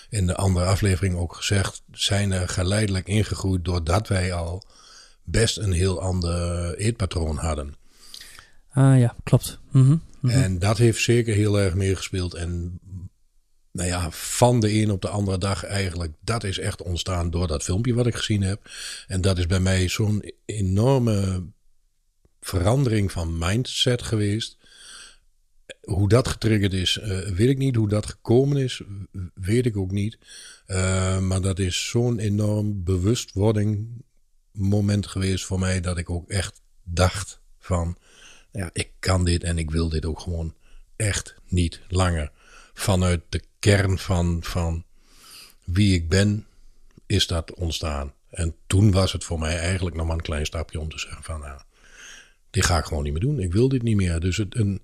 in 0.09 0.27
de 0.27 0.35
andere 0.35 0.65
aflevering 0.65 1.15
ook 1.15 1.35
gezegd, 1.35 1.81
zijn 1.91 2.31
er 2.31 2.49
geleidelijk 2.49 3.07
ingegroeid 3.07 3.65
doordat 3.65 4.07
wij 4.07 4.33
al 4.33 4.63
best 5.23 5.57
een 5.57 5.71
heel 5.71 6.01
ander 6.01 6.75
eetpatroon 6.75 7.37
hadden. 7.37 7.75
Ah 8.71 8.99
ja, 8.99 9.15
klopt. 9.23 9.59
Mm 9.71 9.85
-hmm. 9.85 9.89
Mm 10.19 10.29
-hmm. 10.29 10.41
En 10.41 10.59
dat 10.59 10.77
heeft 10.77 11.01
zeker 11.01 11.35
heel 11.35 11.59
erg 11.59 11.75
meegespeeld. 11.75 12.33
En 12.33 12.79
nou 13.71 13.87
ja, 13.89 14.11
van 14.11 14.59
de 14.59 14.73
een 14.73 14.91
op 14.91 15.01
de 15.01 15.09
andere 15.09 15.37
dag 15.37 15.63
eigenlijk. 15.63 16.13
Dat 16.19 16.43
is 16.43 16.59
echt 16.59 16.81
ontstaan 16.81 17.29
door 17.29 17.47
dat 17.47 17.63
filmpje 17.63 17.93
wat 17.93 18.07
ik 18.07 18.15
gezien 18.15 18.41
heb. 18.41 18.69
En 19.07 19.21
dat 19.21 19.37
is 19.37 19.45
bij 19.45 19.59
mij 19.59 19.87
zo'n 19.87 20.31
enorme 20.45 21.43
verandering 22.41 23.11
van 23.11 23.37
mindset 23.37 24.01
geweest. 24.01 24.57
Hoe 25.81 26.09
dat 26.09 26.27
getriggerd 26.27 26.73
is, 26.73 26.97
uh, 26.97 27.19
weet 27.19 27.49
ik 27.49 27.57
niet. 27.57 27.75
Hoe 27.75 27.89
dat 27.89 28.05
gekomen 28.05 28.57
is, 28.57 28.81
weet 29.33 29.65
ik 29.65 29.77
ook 29.77 29.91
niet. 29.91 30.17
Uh, 30.67 31.19
maar 31.19 31.41
dat 31.41 31.59
is 31.59 31.89
zo'n 31.89 32.19
enorm 32.19 32.83
bewustwording 32.83 33.87
moment 34.51 35.07
geweest 35.07 35.45
voor 35.45 35.59
mij. 35.59 35.81
Dat 35.81 35.97
ik 35.97 36.09
ook 36.09 36.29
echt 36.29 36.61
dacht 36.83 37.41
van, 37.59 37.97
ja, 38.51 38.69
ik 38.73 38.91
kan 38.99 39.25
dit 39.25 39.43
en 39.43 39.57
ik 39.57 39.71
wil 39.71 39.89
dit 39.89 40.05
ook 40.05 40.19
gewoon 40.19 40.55
echt 40.95 41.35
niet 41.47 41.81
langer. 41.87 42.31
Vanuit 42.81 43.21
de 43.29 43.43
kern 43.59 43.97
van, 43.97 44.43
van 44.43 44.85
wie 45.63 45.93
ik 45.93 46.09
ben, 46.09 46.47
is 47.05 47.27
dat 47.27 47.53
ontstaan. 47.53 48.13
En 48.29 48.55
toen 48.67 48.91
was 48.91 49.11
het 49.11 49.23
voor 49.23 49.39
mij 49.39 49.57
eigenlijk 49.57 49.95
nog 49.95 50.05
maar 50.05 50.15
een 50.15 50.21
klein 50.21 50.45
stapje 50.45 50.79
om 50.79 50.89
te 50.89 50.99
zeggen 50.99 51.23
van, 51.23 51.39
nou, 51.39 51.61
dit 52.49 52.65
ga 52.65 52.77
ik 52.77 52.85
gewoon 52.85 53.03
niet 53.03 53.11
meer 53.11 53.21
doen. 53.21 53.39
Ik 53.39 53.53
wil 53.53 53.69
dit 53.69 53.81
niet 53.81 53.95
meer. 53.95 54.19
Dus 54.19 54.37
het, 54.37 54.55
een, 54.55 54.81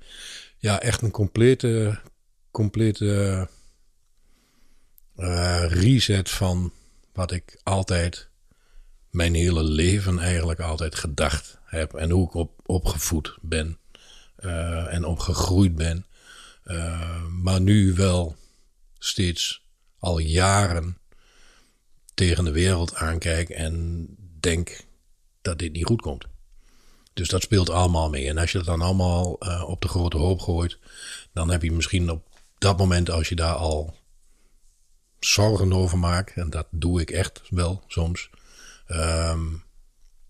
ja, 0.57 0.79
echt 0.81 1.01
een 1.01 1.11
complete, 1.11 1.99
complete 2.51 3.47
eh, 5.15 5.65
reset 5.67 6.29
van 6.29 6.71
wat 7.13 7.31
ik 7.31 7.59
altijd, 7.63 8.29
mijn 9.09 9.33
hele 9.33 9.63
leven 9.63 10.19
eigenlijk 10.19 10.59
altijd 10.59 10.95
gedacht 10.95 11.57
heb. 11.63 11.93
En 11.93 12.09
hoe 12.09 12.27
ik 12.27 12.33
op, 12.33 12.61
opgevoed 12.65 13.37
ben 13.41 13.77
uh, 14.39 14.93
en 14.93 15.05
opgegroeid 15.05 15.75
ben. 15.75 16.05
Uh, 16.67 17.25
maar 17.25 17.61
nu 17.61 17.93
wel 17.93 18.35
steeds 18.99 19.63
al 19.99 20.17
jaren 20.17 20.97
tegen 22.13 22.43
de 22.43 22.51
wereld 22.51 22.95
aankijk 22.95 23.49
en 23.49 24.05
denk 24.39 24.85
dat 25.41 25.59
dit 25.59 25.71
niet 25.73 25.85
goed 25.85 26.01
komt. 26.01 26.25
Dus 27.13 27.29
dat 27.29 27.41
speelt 27.41 27.69
allemaal 27.69 28.09
mee. 28.09 28.27
En 28.27 28.37
als 28.37 28.51
je 28.51 28.57
het 28.57 28.67
dan 28.67 28.81
allemaal 28.81 29.37
uh, 29.39 29.63
op 29.69 29.81
de 29.81 29.87
grote 29.87 30.17
hoop 30.17 30.39
gooit, 30.39 30.77
dan 31.33 31.49
heb 31.49 31.63
je 31.63 31.71
misschien 31.71 32.09
op 32.09 32.27
dat 32.57 32.77
moment, 32.77 33.09
als 33.09 33.29
je 33.29 33.35
daar 33.35 33.55
al 33.55 33.95
zorgen 35.19 35.73
over 35.73 35.97
maakt, 35.97 36.33
en 36.35 36.49
dat 36.49 36.67
doe 36.69 37.01
ik 37.01 37.11
echt 37.11 37.41
wel 37.49 37.83
soms, 37.87 38.29
um, 38.87 39.63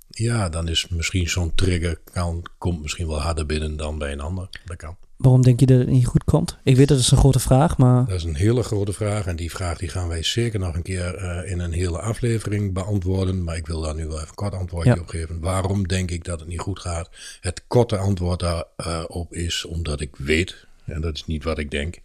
ja, 0.08 0.50
dan 0.50 0.68
is 0.68 0.88
misschien 0.88 1.30
zo'n 1.30 1.56
trigger 1.56 1.98
kan, 1.98 2.46
komt 2.58 2.82
misschien 2.82 3.08
wel 3.08 3.22
harder 3.22 3.46
binnen 3.46 3.78
dan 3.78 3.98
bij 3.98 4.12
een 4.12 4.22
ander. 4.22 4.50
Dat 4.66 4.78
kan. 4.78 4.98
Waarom 5.18 5.42
denk 5.42 5.60
je 5.60 5.66
dat 5.66 5.78
het 5.78 5.88
niet 5.88 6.06
goed 6.06 6.24
komt? 6.24 6.58
Ik 6.64 6.76
weet 6.76 6.88
dat 6.88 6.98
het 6.98 7.12
een 7.12 7.18
grote 7.18 7.40
vraag, 7.40 7.78
maar... 7.78 8.06
Dat 8.06 8.16
is 8.16 8.24
een 8.24 8.36
hele 8.36 8.64
grote 8.64 8.94
vraag 8.94 9.26
en 9.26 9.36
die 9.36 9.52
vraag 9.52 9.78
die 9.78 9.90
gaan 9.90 10.08
wij 10.08 10.24
zeker 10.24 10.60
nog 10.60 10.76
een 10.76 10.82
keer 10.82 11.24
uh, 11.24 11.52
in 11.52 11.60
een 11.60 11.72
hele 11.72 12.00
aflevering 12.00 12.74
beantwoorden. 12.74 13.44
Maar 13.44 13.56
ik 13.56 13.68
wil 13.68 13.82
daar 13.82 13.96
nu 13.96 14.08
wel 14.08 14.16
even 14.16 14.28
een 14.28 14.36
kort 14.36 14.54
antwoordje 14.54 14.94
ja. 14.94 15.00
op 15.00 15.08
geven. 15.08 15.40
Waarom 15.40 15.88
denk 15.88 16.12
ik 16.12 16.24
dat 16.24 16.40
het 16.40 16.50
niet 16.50 16.60
goed 16.60 16.80
gaat? 16.80 17.10
Het 17.42 17.64
korte 17.68 17.98
antwoord 17.98 18.40
daarop 18.40 19.34
uh, 19.34 19.46
is 19.46 19.66
omdat 19.66 20.02
ik 20.02 20.16
weet, 20.16 20.66
en 20.86 21.02
dat 21.02 21.16
is 21.16 21.26
niet 21.26 21.44
wat 21.44 21.58
ik 21.58 21.72
denk, 21.72 22.00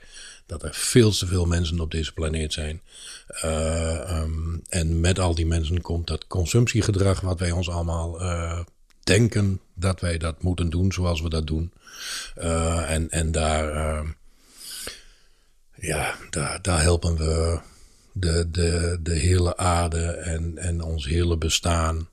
dat 0.46 0.62
er 0.62 0.74
veel 0.74 1.10
te 1.10 1.26
veel 1.26 1.46
mensen 1.46 1.80
op 1.80 1.90
deze 1.90 2.12
planeet 2.12 2.52
zijn. 2.52 2.80
Uh, 3.44 4.20
um, 4.22 4.62
en 4.68 5.00
met 5.00 5.18
al 5.18 5.34
die 5.34 5.46
mensen 5.46 5.80
komt 5.80 6.06
dat 6.06 6.26
consumptiegedrag 6.26 7.20
wat 7.20 7.38
wij 7.38 7.50
ons 7.50 7.68
allemaal 7.68 8.18
denken 9.02 9.60
dat 9.74 10.00
wij 10.00 10.18
dat 10.18 10.42
moeten 10.42 10.70
doen 10.70 10.92
zoals 10.92 11.20
we 11.20 11.28
dat 11.28 11.46
doen. 11.46 11.72
Uh, 12.38 12.90
en, 12.90 13.10
en 13.10 13.32
daar, 13.32 13.74
uh, 13.74 14.08
ja, 15.74 16.14
daar, 16.30 16.62
daar 16.62 16.80
helpen 16.80 17.16
we 17.16 17.60
de, 18.12 18.48
de, 18.50 18.98
de 19.02 19.14
hele 19.14 19.56
aarde 19.56 20.06
en, 20.06 20.58
en 20.58 20.82
ons 20.82 21.06
hele 21.06 21.36
bestaan. 21.36 22.08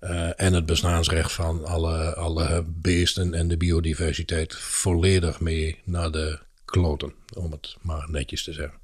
Uh, 0.00 0.40
en 0.40 0.52
het 0.52 0.66
bestaansrecht 0.66 1.32
van 1.32 1.64
alle, 1.64 2.14
alle 2.14 2.64
beesten 2.66 3.34
en 3.34 3.48
de 3.48 3.56
biodiversiteit 3.56 4.54
volledig 4.54 5.40
mee 5.40 5.78
naar 5.84 6.10
de 6.10 6.38
kloten, 6.64 7.12
om 7.36 7.50
het 7.50 7.76
maar 7.80 8.10
netjes 8.10 8.44
te 8.44 8.52
zeggen. 8.52 8.78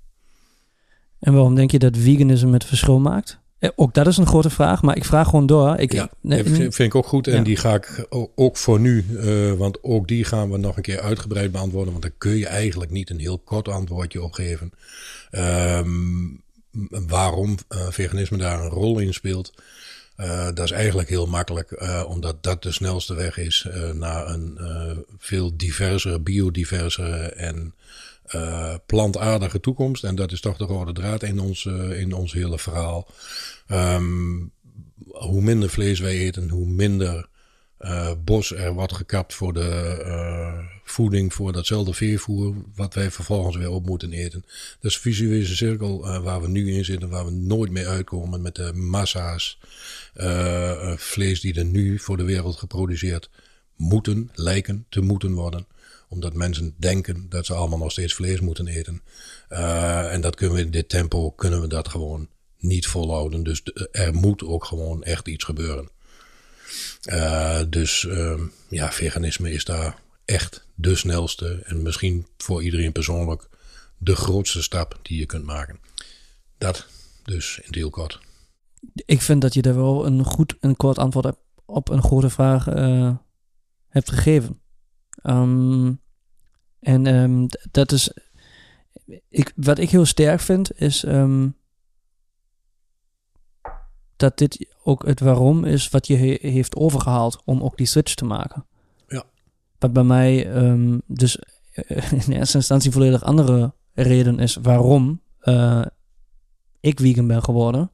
En 1.18 1.32
waarom 1.32 1.54
denk 1.54 1.70
je 1.70 1.78
dat 1.78 1.96
veganisme 1.96 2.52
het 2.52 2.64
verschil 2.64 2.98
maakt? 2.98 3.38
Ook 3.74 3.94
dat 3.94 4.06
is 4.06 4.16
een 4.16 4.26
grote 4.26 4.50
vraag, 4.50 4.82
maar 4.82 4.96
ik 4.96 5.04
vraag 5.04 5.28
gewoon 5.28 5.46
door. 5.46 5.78
Ik, 5.78 5.92
ja, 5.92 6.10
nee, 6.20 6.44
vind 6.44 6.78
ik 6.78 6.94
ook 6.94 7.06
goed. 7.06 7.26
En 7.26 7.36
ja. 7.36 7.42
die 7.42 7.56
ga 7.56 7.74
ik 7.74 8.06
ook 8.34 8.56
voor 8.56 8.80
nu, 8.80 9.06
uh, 9.10 9.52
want 9.52 9.78
ook 9.82 10.08
die 10.08 10.24
gaan 10.24 10.50
we 10.50 10.58
nog 10.58 10.76
een 10.76 10.82
keer 10.82 11.00
uitgebreid 11.00 11.52
beantwoorden. 11.52 11.90
Want 11.90 12.04
daar 12.04 12.14
kun 12.18 12.36
je 12.36 12.46
eigenlijk 12.46 12.90
niet 12.90 13.10
een 13.10 13.18
heel 13.18 13.38
kort 13.38 13.68
antwoordje 13.68 14.22
op 14.22 14.32
geven. 14.32 14.72
Um, 15.30 16.42
waarom 17.06 17.56
uh, 17.68 17.86
veganisme 17.90 18.38
daar 18.38 18.60
een 18.60 18.70
rol 18.70 18.98
in 18.98 19.14
speelt. 19.14 19.52
Uh, 20.16 20.44
dat 20.44 20.64
is 20.64 20.70
eigenlijk 20.70 21.08
heel 21.08 21.26
makkelijk, 21.26 21.86
omdat 22.08 22.42
dat 22.42 22.62
de 22.62 22.72
snelste 22.72 23.14
weg 23.14 23.38
is 23.38 23.66
naar 23.92 24.28
een 24.28 24.58
veel 25.18 25.56
diversere, 25.56 26.20
biodiversere 26.20 27.16
en 27.28 27.74
plantaardige 28.86 29.60
toekomst. 29.60 30.04
En 30.04 30.14
dat 30.14 30.32
is 30.32 30.40
toch 30.40 30.56
de 30.56 30.64
rode 30.64 30.92
draad 30.92 31.22
in 31.22 31.38
ons, 31.38 31.64
in 31.96 32.12
ons 32.12 32.32
hele 32.32 32.58
verhaal. 32.58 33.08
Um, 33.70 34.52
hoe 35.06 35.42
minder 35.42 35.70
vlees 35.70 36.00
wij 36.00 36.18
eten, 36.18 36.48
hoe 36.48 36.66
minder 36.66 37.28
uh, 37.80 38.10
bos 38.24 38.52
er 38.52 38.72
wordt 38.72 38.94
gekapt 38.94 39.34
voor 39.34 39.52
de 39.52 40.02
uh, 40.06 40.58
voeding, 40.84 41.34
voor 41.34 41.52
datzelfde 41.52 41.92
veevoer, 41.92 42.54
wat 42.74 42.94
wij 42.94 43.10
vervolgens 43.10 43.56
weer 43.56 43.70
op 43.70 43.86
moeten 43.86 44.12
eten. 44.12 44.44
Dat 44.80 44.90
is 44.90 44.94
een 44.94 45.00
visuele 45.00 45.46
cirkel 45.46 46.06
uh, 46.06 46.22
waar 46.22 46.40
we 46.40 46.48
nu 46.48 46.72
in 46.72 46.84
zitten, 46.84 47.08
waar 47.08 47.24
we 47.24 47.30
nooit 47.30 47.70
mee 47.70 47.86
uitkomen 47.86 48.42
met 48.42 48.54
de 48.54 48.72
massa's 48.72 49.58
vlees 50.96 51.40
die 51.40 51.54
er 51.54 51.64
nu 51.64 51.98
voor 51.98 52.16
de 52.16 52.24
wereld 52.24 52.56
geproduceerd 52.56 53.30
moeten, 53.76 54.30
lijken 54.34 54.86
te 54.88 55.00
moeten 55.00 55.32
worden 55.32 55.66
omdat 56.08 56.34
mensen 56.34 56.74
denken 56.78 57.28
dat 57.28 57.46
ze 57.46 57.54
allemaal 57.54 57.78
nog 57.78 57.90
steeds 57.90 58.14
vlees 58.14 58.40
moeten 58.40 58.66
eten. 58.66 59.02
Uh, 59.48 60.12
en 60.12 60.20
dat 60.20 60.34
kunnen 60.34 60.56
we 60.56 60.62
in 60.62 60.70
dit 60.70 60.88
tempo, 60.88 61.30
kunnen 61.30 61.60
we 61.60 61.66
dat 61.66 61.88
gewoon 61.88 62.28
niet 62.58 62.86
volhouden. 62.86 63.42
Dus 63.42 63.62
er 63.92 64.14
moet 64.14 64.44
ook 64.44 64.64
gewoon 64.64 65.02
echt 65.02 65.28
iets 65.28 65.44
gebeuren. 65.44 65.88
Uh, 67.04 67.60
dus 67.68 68.02
uh, 68.02 68.40
ja, 68.68 68.92
veganisme 68.92 69.52
is 69.52 69.64
daar 69.64 69.98
echt 70.24 70.66
de 70.74 70.96
snelste 70.96 71.62
en 71.64 71.82
misschien 71.82 72.26
voor 72.36 72.62
iedereen 72.62 72.92
persoonlijk 72.92 73.48
de 73.98 74.16
grootste 74.16 74.62
stap 74.62 74.98
die 75.02 75.18
je 75.18 75.26
kunt 75.26 75.44
maken. 75.44 75.80
Dat 76.58 76.86
dus 77.22 77.60
in 77.62 77.74
heel 77.74 77.90
kort. 77.90 78.20
Ik 78.94 79.22
vind 79.22 79.42
dat 79.42 79.54
je 79.54 79.62
daar 79.62 79.74
wel 79.74 80.06
een 80.06 80.24
goed 80.24 80.56
en 80.60 80.76
kort 80.76 80.98
antwoord 80.98 81.36
op 81.64 81.88
een 81.88 82.02
grote 82.02 82.30
vraag 82.30 82.68
uh, 82.68 83.16
hebt 83.88 84.10
gegeven. 84.10 84.60
Um, 85.28 86.00
en 86.80 87.06
um, 87.06 87.46
dat 87.70 87.92
is. 87.92 88.10
Ik, 89.28 89.52
wat 89.56 89.78
ik 89.78 89.90
heel 89.90 90.04
sterk 90.04 90.40
vind 90.40 90.80
is. 90.80 91.02
Um, 91.02 91.56
dat 94.16 94.38
dit 94.38 94.74
ook 94.82 95.06
het 95.06 95.20
waarom 95.20 95.64
is 95.64 95.88
wat 95.88 96.06
je 96.06 96.16
he 96.16 96.48
heeft 96.50 96.76
overgehaald 96.76 97.42
om 97.44 97.62
ook 97.62 97.76
die 97.76 97.86
switch 97.86 98.14
te 98.14 98.24
maken. 98.24 98.66
Ja. 99.08 99.24
Wat 99.78 99.92
bij 99.92 100.04
mij 100.04 100.50
dus 101.06 101.38
in 102.26 102.32
eerste 102.32 102.56
instantie 102.56 102.90
volledig 102.90 103.22
andere 103.22 103.74
reden 103.92 104.38
is 104.38 104.54
waarom 104.54 105.20
uh, 105.42 105.84
ik 106.80 107.00
vegan 107.00 107.26
ben 107.26 107.42
geworden. 107.42 107.90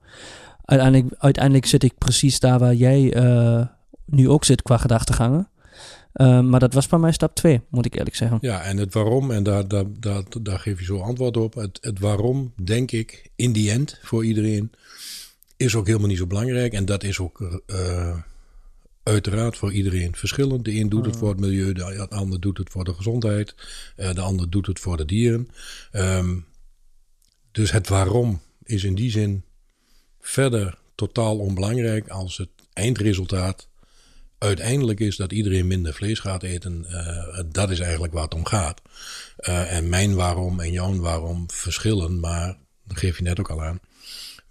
Uiteindelijk, 0.65 1.15
uiteindelijk 1.19 1.67
zit 1.67 1.83
ik 1.83 1.99
precies 1.99 2.41
daar 2.41 2.59
waar 2.59 2.75
jij 2.75 3.17
uh, 3.17 3.67
nu 4.07 4.29
ook 4.29 4.45
zit 4.45 4.63
qua 4.63 4.77
gedachtegangen. 4.77 5.49
Uh, 6.15 6.41
maar 6.41 6.61
dat 6.61 6.75
was 6.75 6.87
bij 6.87 6.99
mij 6.99 7.13
stap 7.13 7.35
2, 7.35 7.61
moet 7.69 7.87
ik 7.87 7.95
eerlijk 7.95 8.17
zeggen. 8.17 8.39
Ja, 8.41 8.63
en 8.63 8.77
het 8.77 8.95
waarom, 8.95 9.31
en 9.31 9.43
daar, 9.43 9.69
daar, 9.69 9.85
daar, 9.99 10.23
daar 10.43 10.59
geef 10.59 10.79
je 10.79 10.85
zo 10.85 11.01
antwoord 11.01 11.37
op. 11.37 11.55
Het, 11.55 11.79
het 11.81 11.99
waarom, 11.99 12.53
denk 12.63 12.91
ik, 12.93 13.31
in 13.37 13.53
die 13.53 13.71
end 13.71 13.99
voor 14.03 14.25
iedereen 14.25 14.73
is 15.57 15.75
ook 15.75 15.87
helemaal 15.87 16.09
niet 16.09 16.19
zo 16.19 16.27
belangrijk. 16.27 16.73
En 16.73 16.85
dat 16.85 17.05
is 17.05 17.19
ook 17.19 17.63
uh, 17.67 18.17
uiteraard 19.03 19.57
voor 19.57 19.73
iedereen 19.73 20.17
verschillend. 20.17 20.65
De 20.65 20.81
een 20.81 20.89
doet 20.89 21.07
het 21.07 21.17
voor 21.17 21.29
het 21.29 21.41
milieu, 21.41 21.73
de 21.73 22.09
ander 22.09 22.41
doet 22.41 22.59
het 22.59 22.71
voor 22.71 22.85
de 22.85 22.95
gezondheid. 22.95 23.55
Uh, 23.97 24.13
de 24.13 24.21
ander 24.21 24.51
doet 24.51 24.67
het 24.67 24.81
voor 24.81 24.97
de 24.97 25.05
dieren. 25.05 25.49
Um, 25.93 26.47
dus 27.53 27.71
het 27.71 27.89
waarom 27.89 28.41
is 28.63 28.85
in 28.85 28.95
die 28.95 29.11
zin 29.11 29.45
verder 30.21 30.79
totaal 30.95 31.39
onbelangrijk 31.39 32.09
als 32.09 32.37
het 32.37 32.49
eindresultaat 32.73 33.69
uiteindelijk 34.43 35.01
is 35.01 35.17
dat 35.17 35.33
iedereen 35.33 35.67
minder 35.67 35.95
vlees 35.95 36.19
gaat 36.19 36.43
eten. 36.43 36.87
Uh, 36.89 37.41
dat 37.53 37.71
is 37.71 37.81
eigenlijk 37.81 38.13
waar 38.13 38.23
het 38.23 38.35
om 38.35 38.45
gaat. 38.45 38.81
Uh, 39.41 39.73
en 39.73 39.89
mijn 39.89 40.15
waarom 40.15 40.61
en 40.61 40.73
jouw 40.73 40.97
waarom 40.97 41.51
verschillen, 41.51 42.21
maar 42.21 42.59
dat 42.85 42.99
geef 42.99 43.17
je 43.17 43.23
net 43.23 43.41
ook 43.41 43.51
al 43.51 43.63
aan 43.63 43.81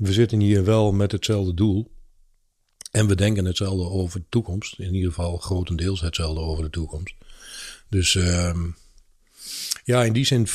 we 0.02 0.14
zitten 0.14 0.40
hier 0.40 0.64
wel 0.64 0.92
met 0.92 1.12
hetzelfde 1.12 1.54
doel. 1.54 1.92
En 2.92 3.08
we 3.08 3.16
denken 3.16 3.46
hetzelfde 3.46 3.84
over 3.84 4.20
de 4.20 4.26
toekomst. 4.30 4.80
In 4.80 4.94
ieder 4.94 5.10
geval 5.10 5.38
grotendeels 5.38 6.02
hetzelfde 6.02 6.42
over 6.42 6.64
de 6.64 6.70
toekomst. 6.70 7.16
Dus 7.90 8.14
uh, 8.14 8.66
ja, 9.84 10.04
in 10.04 10.14
die 10.14 10.26
zin 10.26 10.48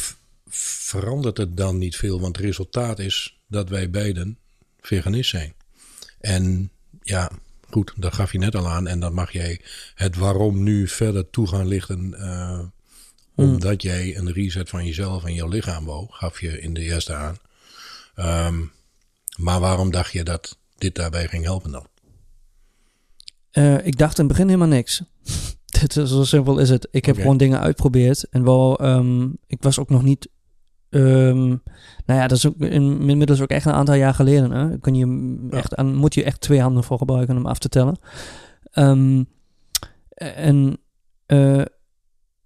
verandert 0.49 1.37
het 1.37 1.57
dan 1.57 1.79
niet 1.79 1.97
veel. 1.97 2.21
Want 2.21 2.37
het 2.37 2.45
resultaat 2.45 2.99
is 2.99 3.39
dat 3.47 3.69
wij 3.69 3.91
beiden 3.91 4.39
veganist 4.81 5.31
zijn. 5.31 5.55
En 6.21 6.71
ja, 7.03 7.31
goed, 7.77 7.93
dat 7.97 8.15
gaf 8.15 8.33
je 8.33 8.39
net 8.39 8.55
al 8.55 8.69
aan. 8.69 8.87
En 8.87 9.01
dan 9.01 9.15
mag 9.15 9.33
jij 9.33 9.61
het 9.95 10.17
waarom 10.17 10.63
nu 10.63 10.89
verder 10.89 11.31
toe 11.31 11.49
gaan 11.49 11.67
lichten. 11.67 12.15
Uh, 12.19 12.61
omdat 13.35 13.83
jij 13.83 14.17
een 14.17 14.33
reset 14.33 14.69
van 14.69 14.87
jezelf 14.87 15.25
en 15.25 15.35
jouw 15.35 15.49
lichaam 15.49 15.85
wou, 15.85 16.07
gaf 16.11 16.41
je 16.41 16.61
in 16.61 16.75
de 16.75 16.81
eerste 16.81 17.15
aan. 17.15 17.37
Um, 18.47 18.73
maar 19.37 19.61
waarom 19.61 19.91
dacht 19.91 20.13
je 20.13 20.25
dat 20.25 20.59
dit 20.79 20.95
daarbij 20.95 21.29
ging 21.29 21.45
helpen 21.45 21.71
dan? 21.71 21.87
Uh, 23.53 23.87
ik 23.87 23.99
dacht 23.99 24.19
in 24.19 24.25
het 24.25 24.33
begin 24.33 24.49
helemaal 24.49 24.77
niks. 24.77 25.03
dit 25.81 25.97
is, 25.97 26.11
zo 26.11 26.25
simpel 26.25 26.59
is 26.59 26.71
het. 26.71 26.89
Ik 26.91 27.05
heb 27.05 27.15
okay. 27.15 27.23
gewoon 27.23 27.39
dingen 27.39 27.61
uitgeprobeerd. 27.61 28.25
En 28.31 28.45
wel, 28.45 28.85
um, 28.85 29.39
ik 29.47 29.63
was 29.63 29.79
ook 29.79 29.91
nog 29.91 30.03
niet. 30.03 30.29
Um, 30.97 31.63
nou 32.07 32.21
ja, 32.21 32.27
dat 32.27 32.37
is 32.37 32.47
ook 32.47 32.59
in, 32.59 33.09
inmiddels 33.09 33.41
ook 33.41 33.49
echt 33.49 33.67
een 33.67 33.73
aantal 33.73 33.95
jaar 33.95 34.15
geleden. 34.15 34.51
Hè? 34.51 34.79
Kun 34.79 34.95
je 34.95 35.07
ja. 35.51 35.57
echt 35.57 35.75
aan, 35.75 35.95
moet 35.95 36.15
je 36.15 36.25
echt 36.25 36.41
twee 36.41 36.61
handen 36.61 36.85
voor 36.85 36.99
gebruiken 36.99 37.37
om 37.37 37.47
af 37.47 37.59
te 37.59 37.69
tellen. 37.69 37.99
Um, 38.75 39.27
en 40.17 40.77
uh, 41.27 41.63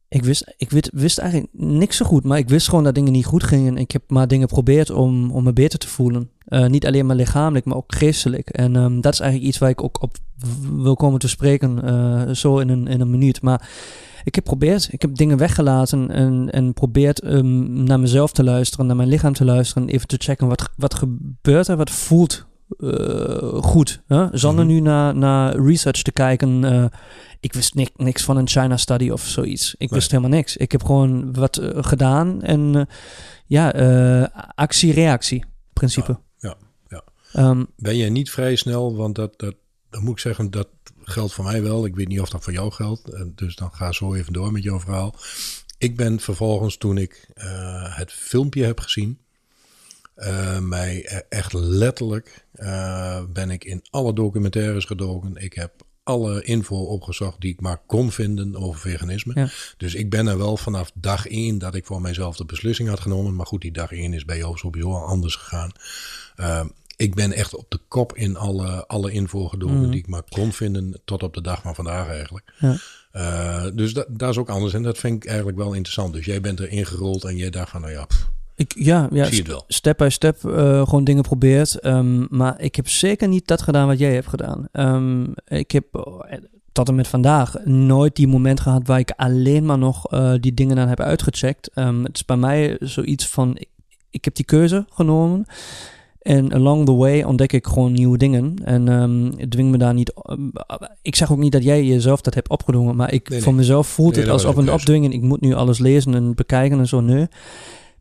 ik 0.09 0.25
wist, 0.25 0.54
ik 0.57 0.71
wist, 0.71 0.90
wist 0.92 1.19
eigenlijk 1.19 1.50
niks 1.52 1.97
zo 1.97 2.04
goed, 2.04 2.25
maar 2.25 2.38
ik 2.38 2.49
wist 2.49 2.69
gewoon 2.69 2.85
dat 2.85 2.95
dingen 2.95 3.12
niet 3.12 3.26
goed 3.26 3.45
gingen. 3.45 3.76
Ik 3.76 3.90
heb 3.90 4.02
maar 4.07 4.28
dingen 4.28 4.49
geprobeerd 4.49 4.90
om, 4.90 5.30
om 5.30 5.45
me 5.45 5.52
beter 5.52 5.78
te 5.78 5.88
voelen. 5.88 6.30
Uh, 6.49 6.66
niet 6.66 6.87
alleen 6.87 7.07
maar 7.07 7.16
lichamelijk, 7.16 7.64
maar 7.64 7.76
ook 7.76 7.95
geestelijk. 7.95 8.50
En 8.50 8.76
um, 8.76 9.00
dat 9.00 9.12
is 9.12 9.21
eigenlijk 9.21 9.50
iets 9.50 9.59
waar 9.59 9.71
ik 9.71 9.83
ook 9.83 10.02
op 10.02 10.16
wil 10.76 10.97
komen 10.97 11.19
te 11.19 11.28
spreken, 11.28 11.80
uh, 11.85 12.35
zo 12.35 12.59
in 12.59 12.69
een, 12.69 12.87
in 12.87 13.00
een 13.00 13.11
minuut. 13.11 13.42
Maar 13.42 13.69
ik 14.25 14.35
heb 14.35 14.49
geprobeerd, 14.49 14.89
ik 14.93 15.03
heb 15.03 15.17
dingen 15.17 15.39
weggelaten 15.39 16.11
en, 16.11 16.50
en 16.50 16.73
probeerd 16.73 17.25
um, 17.25 17.83
naar 17.83 18.00
mezelf 18.00 18.33
te 18.33 18.45
luisteren, 18.45 18.87
naar 18.87 18.97
mijn 18.97 19.09
lichaam 19.09 19.33
te 19.33 19.45
luisteren. 19.45 19.89
Even 19.89 20.09
te 20.09 20.17
checken 20.19 20.49
wat, 20.49 20.71
wat 20.77 20.95
gebeurt 20.95 21.69
er, 21.69 21.77
wat 21.77 21.91
voelt 21.91 22.47
uh, 22.79 23.62
goed. 23.62 24.03
Hè? 24.07 24.27
Zonder 24.39 24.65
mm 24.65 24.71
-hmm. 24.71 24.81
nu 24.81 24.85
naar, 24.89 25.17
naar 25.17 25.61
research 25.61 26.03
te 26.03 26.12
kijken. 26.12 26.62
Uh, 26.62 26.85
ik 27.41 27.53
wist 27.53 27.75
niks, 27.75 27.91
niks 27.97 28.23
van 28.23 28.37
een 28.37 28.49
China 28.49 28.77
study 28.77 29.11
of 29.11 29.23
zoiets. 29.23 29.73
Ik 29.73 29.79
nee. 29.79 29.89
wist 29.89 30.11
helemaal 30.11 30.37
niks. 30.37 30.57
Ik 30.57 30.73
heb 30.73 30.85
gewoon 30.85 31.33
wat 31.33 31.61
uh, 31.61 31.71
gedaan 31.75 32.43
en 32.43 32.89
ja, 33.47 33.71
actie-reactie 34.55 35.45
principe. 35.73 36.19
Ja, 36.39 36.57
ja. 36.89 37.03
ja. 37.33 37.49
Um, 37.49 37.67
ben 37.77 37.97
je 37.97 38.11
niet 38.11 38.31
vrij 38.31 38.57
snel, 38.57 38.97
want 38.97 39.15
dat, 39.15 39.39
dat, 39.39 39.55
dan 39.90 40.02
moet 40.02 40.12
ik 40.12 40.18
zeggen, 40.18 40.50
dat 40.50 40.68
geldt 41.02 41.32
voor 41.32 41.44
mij 41.44 41.62
wel. 41.62 41.85
Ik 41.85 41.94
weet 41.94 42.09
niet 42.09 42.20
of 42.20 42.30
dat 42.30 42.44
voor 42.44 42.52
jou 42.52 42.73
geldt. 42.73 43.11
Dus 43.35 43.56
dan 43.56 43.73
ga 43.73 43.92
zo 43.92 44.14
even 44.14 44.32
door 44.32 44.52
met 44.52 44.62
jouw 44.62 44.80
verhaal. 44.80 45.14
Ik 45.78 45.97
ben 45.97 46.20
vervolgens, 46.20 46.76
toen 46.76 46.99
ik 46.99 47.28
het 47.94 48.12
filmpje 48.12 48.64
heb 48.64 48.80
gezien, 48.80 49.18
uh, 50.16 50.59
mij 50.59 51.25
echt 51.28 51.52
letterlijk 51.52 52.47
uh, 52.54 53.23
ben 53.32 53.50
ik 53.50 53.64
in 53.64 53.82
alle 53.90 54.12
documentaires 54.12 54.85
gedoken. 54.85 55.37
Ik 55.37 55.52
heb 55.52 55.73
alle 56.02 56.42
info 56.42 56.76
opgezocht 56.76 57.40
die 57.40 57.52
ik 57.52 57.61
maar 57.61 57.80
kon 57.87 58.12
vinden 58.12 58.56
over 58.56 58.80
veganisme. 58.80 59.32
Ja. 59.35 59.49
Dus 59.76 59.94
ik 59.94 60.11
ben 60.11 60.26
er 60.26 60.38
wel 60.38 60.56
vanaf 60.56 60.90
dag 60.94 61.26
één 61.26 61.59
dat 61.59 61.75
ik 61.75 61.87
voor 61.87 62.00
mijzelf 62.00 62.37
de 62.37 62.44
beslissing 62.44 62.88
had 62.88 63.00
genomen. 63.00 63.37
Maar 63.37 63.47
goed, 63.47 63.61
die 63.61 63.73
dag 63.73 63.92
één 63.92 64.12
is 64.12 64.25
bij 64.25 64.38
jou 64.38 64.59
sowieso 64.59 64.94
anders 64.94 65.35
gegaan. 65.35 65.73
Uh, 66.37 66.64
ik 67.00 67.14
ben 67.14 67.33
echt 67.33 67.57
op 67.57 67.66
de 67.69 67.78
kop 67.88 68.16
in 68.16 68.37
alle, 68.37 68.87
alle 68.87 69.11
gedoken 69.49 69.85
mm. 69.85 69.90
die 69.90 70.00
ik 70.00 70.07
maar 70.07 70.23
kon 70.28 70.52
vinden 70.52 71.00
tot 71.04 71.23
op 71.23 71.35
de 71.35 71.40
dag 71.40 71.62
van 71.62 71.75
vandaag 71.75 72.09
eigenlijk. 72.09 72.52
Ja. 72.59 72.76
Uh, 73.12 73.66
dus 73.75 73.95
dat, 73.95 74.07
dat 74.11 74.30
is 74.30 74.38
ook 74.38 74.49
anders 74.49 74.75
en 74.75 74.83
dat 74.83 74.99
vind 74.99 75.16
ik 75.16 75.28
eigenlijk 75.28 75.59
wel 75.59 75.73
interessant. 75.73 76.12
Dus 76.12 76.25
jij 76.25 76.40
bent 76.40 76.61
er 76.61 76.69
ingerold 76.69 77.25
en 77.25 77.37
jij 77.37 77.50
dacht 77.50 77.71
van 77.71 77.80
nou 77.80 77.92
ja... 77.92 78.04
Pff, 78.04 78.30
ik, 78.54 78.73
ja, 78.76 79.09
ja 79.12 79.25
Zie 79.25 79.38
het 79.38 79.47
wel. 79.47 79.64
step 79.69 79.97
by 79.97 80.09
step 80.09 80.42
uh, 80.45 80.85
gewoon 80.85 81.04
dingen 81.04 81.23
probeert. 81.23 81.85
Um, 81.87 82.26
maar 82.30 82.61
ik 82.61 82.76
heb 82.76 82.88
zeker 82.88 83.28
niet 83.28 83.47
dat 83.47 83.62
gedaan 83.62 83.87
wat 83.87 83.99
jij 83.99 84.14
hebt 84.14 84.26
gedaan. 84.26 84.69
Um, 84.73 85.35
ik 85.47 85.71
heb 85.71 85.85
uh, 85.92 86.02
tot 86.73 86.88
en 86.88 86.95
met 86.95 87.09
vandaag 87.09 87.64
nooit 87.64 88.16
die 88.16 88.28
moment 88.28 88.61
gehad 88.61 88.87
waar 88.87 88.99
ik 88.99 89.12
alleen 89.16 89.64
maar 89.64 89.78
nog 89.78 90.12
uh, 90.12 90.35
die 90.40 90.54
dingen 90.54 90.78
aan 90.78 90.88
heb 90.88 91.00
uitgecheckt. 91.00 91.71
Um, 91.75 92.04
het 92.04 92.16
is 92.16 92.25
bij 92.25 92.37
mij 92.37 92.76
zoiets 92.80 93.26
van, 93.26 93.57
ik, 93.57 93.69
ik, 94.11 94.25
heb 94.25 94.35
die 94.35 94.45
keuze 94.45 94.87
genomen. 94.90 95.47
En 96.21 96.53
along 96.53 96.87
the 96.87 96.95
way 96.95 97.23
ontdek 97.23 97.53
ik 97.53 97.67
gewoon 97.67 97.93
nieuwe 97.93 98.19
dingen. 98.19 98.55
En 98.65 98.89
um, 98.89 99.49
dwing 99.49 99.71
me 99.71 99.79
daar 99.79 99.95
niet. 99.95 100.12
ik 101.03 101.17
zeg 101.17 101.33
ook 101.33 101.39
niet 101.39 101.53
dat 101.53 101.62
jij 101.62 101.85
jezelf 101.85 102.21
dat 102.21 102.35
hebt 102.35 102.49
opgedrongen. 102.49 102.97
Maar 102.97 103.12
ik, 103.12 103.29
nee, 103.29 103.43
voor 103.43 103.55
mezelf 103.55 103.87
voelt 103.87 104.15
nee, 104.15 104.23
het 104.23 104.33
alsof 104.33 104.57
een 104.57 104.73
opdwingen. 104.73 105.12
Ik 105.12 105.23
moet 105.23 105.41
nu 105.41 105.55
alles 105.55 105.79
lezen 105.79 106.15
en 106.15 106.35
bekijken 106.35 106.79
en 106.79 106.89
zo. 106.89 107.00
Nee. 107.00 107.27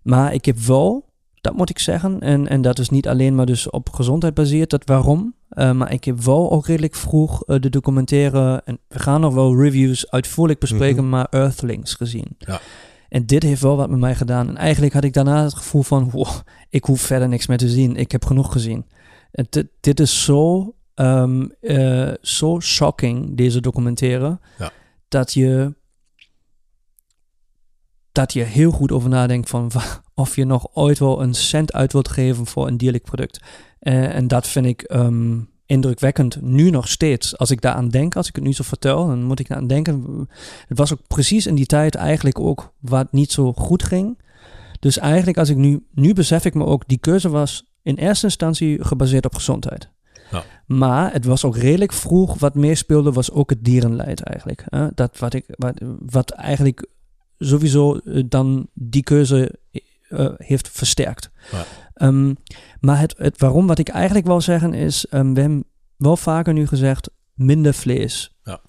Maar 0.02 0.34
ik 0.34 0.46
heb 0.46 0.58
wel, 0.58 1.06
dat 1.42 1.54
moet 1.54 1.70
ik 1.70 1.80
zeggen, 1.80 2.20
en, 2.20 2.48
en 2.48 2.62
dat 2.62 2.80
is 2.80 2.90
niet 2.90 3.08
alleen 3.08 3.36
maar 3.36 3.46
dus 3.46 3.70
op 3.70 3.90
gezondheid 3.90 4.34
baseerd, 4.34 4.70
dat 4.70 4.86
waarom. 4.86 5.34
Uh, 5.50 5.72
maar 5.72 5.94
ik 5.94 6.04
heb 6.04 6.20
wel 6.20 6.52
ook 6.52 6.68
redelijk 6.68 6.96
vroeg 6.96 7.44
uh, 7.48 7.60
de 7.60 7.70
documentaire, 7.70 8.62
en 8.66 8.80
we 8.88 9.00
gaan 9.00 9.22
nog 9.22 9.34
wel 9.34 9.62
reviews 9.62 10.12
uitvoerig 10.12 10.58
bespreken, 10.58 10.96
mm 10.96 11.00
-hmm. 11.02 11.10
maar 11.10 11.28
Earthlings 11.30 11.94
gezien. 11.94 12.36
Ja. 12.38 12.62
En 13.10 13.26
dit 13.26 13.44
heeft 13.44 13.62
wel 13.62 13.76
wat 13.76 13.90
met 13.90 14.00
mij 14.00 14.16
gedaan. 14.16 14.48
En 14.48 14.58
eigenlijk 14.58 14.94
had 14.94 15.04
ik 15.04 15.14
daarna 15.14 15.44
het 15.44 15.54
gevoel 15.54 15.84
van, 15.84 16.10
wow, 16.10 16.40
ik 16.70 16.84
hoef 16.84 17.02
verder 17.02 17.28
niks 17.28 17.48
meer 17.48 17.58
te 17.58 17.70
zien. 17.70 17.96
Ik 17.96 18.12
heb 18.12 18.26
genoeg 18.26 18.52
gezien. 18.52 18.86
En 19.32 19.48
dit, 19.50 19.68
dit 19.80 20.00
is 20.00 20.24
zo, 20.24 20.74
um, 20.96 21.54
uh, 21.62 22.14
zo 22.22 22.60
shocking, 22.60 23.38
deze 23.38 23.62
documentaire, 23.62 24.40
ja. 24.58 24.72
dat 25.08 25.34
je 25.34 25.78
dat 28.12 28.34
je 28.34 28.44
heel 28.44 28.72
goed 28.72 28.92
over 28.92 29.10
nadenkt 29.10 29.50
van 29.50 29.72
of 30.14 30.36
je 30.36 30.46
nog 30.46 30.68
ooit 30.74 31.00
wel 31.00 31.22
een 31.22 31.34
cent 31.34 31.74
uit 31.74 31.94
wilt 31.94 32.10
geven 32.10 32.46
voor 32.46 32.68
een 32.68 32.78
dierlijk 32.78 33.04
product. 33.04 33.42
Uh, 33.82 34.16
en 34.16 34.28
dat 34.28 34.48
vind 34.48 34.66
ik 34.66 34.92
um, 34.94 35.50
indrukwekkend, 35.70 36.42
nu 36.42 36.70
nog 36.70 36.88
steeds. 36.88 37.38
Als 37.38 37.52
ik 37.52 37.62
daaraan 37.62 37.90
denk, 37.90 38.16
als 38.16 38.28
ik 38.28 38.36
het 38.36 38.44
nu 38.44 38.54
zo 38.54 38.64
vertel, 38.64 39.08
dan 39.08 39.24
moet 39.24 39.40
ik 39.40 39.52
aan 39.52 39.68
denken. 39.68 40.28
Het 40.68 40.78
was 40.78 40.94
ook 40.94 41.08
precies 41.08 41.46
in 41.48 41.56
die 41.56 41.66
tijd 41.66 41.96
eigenlijk 41.96 42.40
ook 42.40 42.74
wat 42.80 43.12
niet 43.12 43.32
zo 43.32 43.54
goed 43.54 43.84
ging. 43.84 44.22
Dus 44.80 44.98
eigenlijk 44.98 45.38
als 45.38 45.50
ik 45.50 45.56
nu, 45.56 45.86
nu 45.94 46.14
besef 46.14 46.46
ik 46.46 46.54
me 46.54 46.66
ook, 46.66 46.84
die 46.88 46.98
keuze 46.98 47.30
was 47.30 47.64
in 47.82 47.96
eerste 47.96 48.26
instantie 48.26 48.86
gebaseerd 48.86 49.26
op 49.26 49.36
gezondheid. 49.36 49.90
Ja. 50.32 50.44
Maar 50.66 51.14
het 51.14 51.26
was 51.26 51.46
ook 51.46 51.58
redelijk 51.58 51.94
vroeg, 51.94 52.40
wat 52.40 52.56
meer 52.56 52.78
speelde, 52.78 53.12
was 53.12 53.32
ook 53.32 53.50
het 53.50 53.64
dierenleid 53.64 54.22
eigenlijk. 54.22 54.66
Uh, 54.70 54.88
dat 54.96 55.18
wat, 55.18 55.34
ik, 55.34 55.46
wat, 55.48 55.82
wat 56.00 56.32
eigenlijk 56.32 56.88
sowieso 57.38 58.00
uh, 58.04 58.24
dan 58.26 58.68
die 58.74 59.04
keuze 59.04 59.56
uh, 60.10 60.30
heeft 60.38 60.70
versterkt. 60.70 61.30
Ja. 61.52 61.66
Um, 62.02 62.36
maar 62.80 63.00
het, 63.00 63.16
het 63.18 63.40
waarom, 63.40 63.68
wat 63.68 63.80
ik 63.80 63.90
eigenlijk 63.90 64.26
wil 64.26 64.42
zeggen 64.42 64.74
is, 64.74 65.06
um, 65.12 65.34
we 65.34 65.42
hebben 65.42 65.64
wel 65.98 66.18
vaker 66.18 66.54
nu 66.54 66.68
gezegd, 66.68 67.10
minder 67.34 67.74
vlees. 67.74 68.36
Ja. 68.44 68.62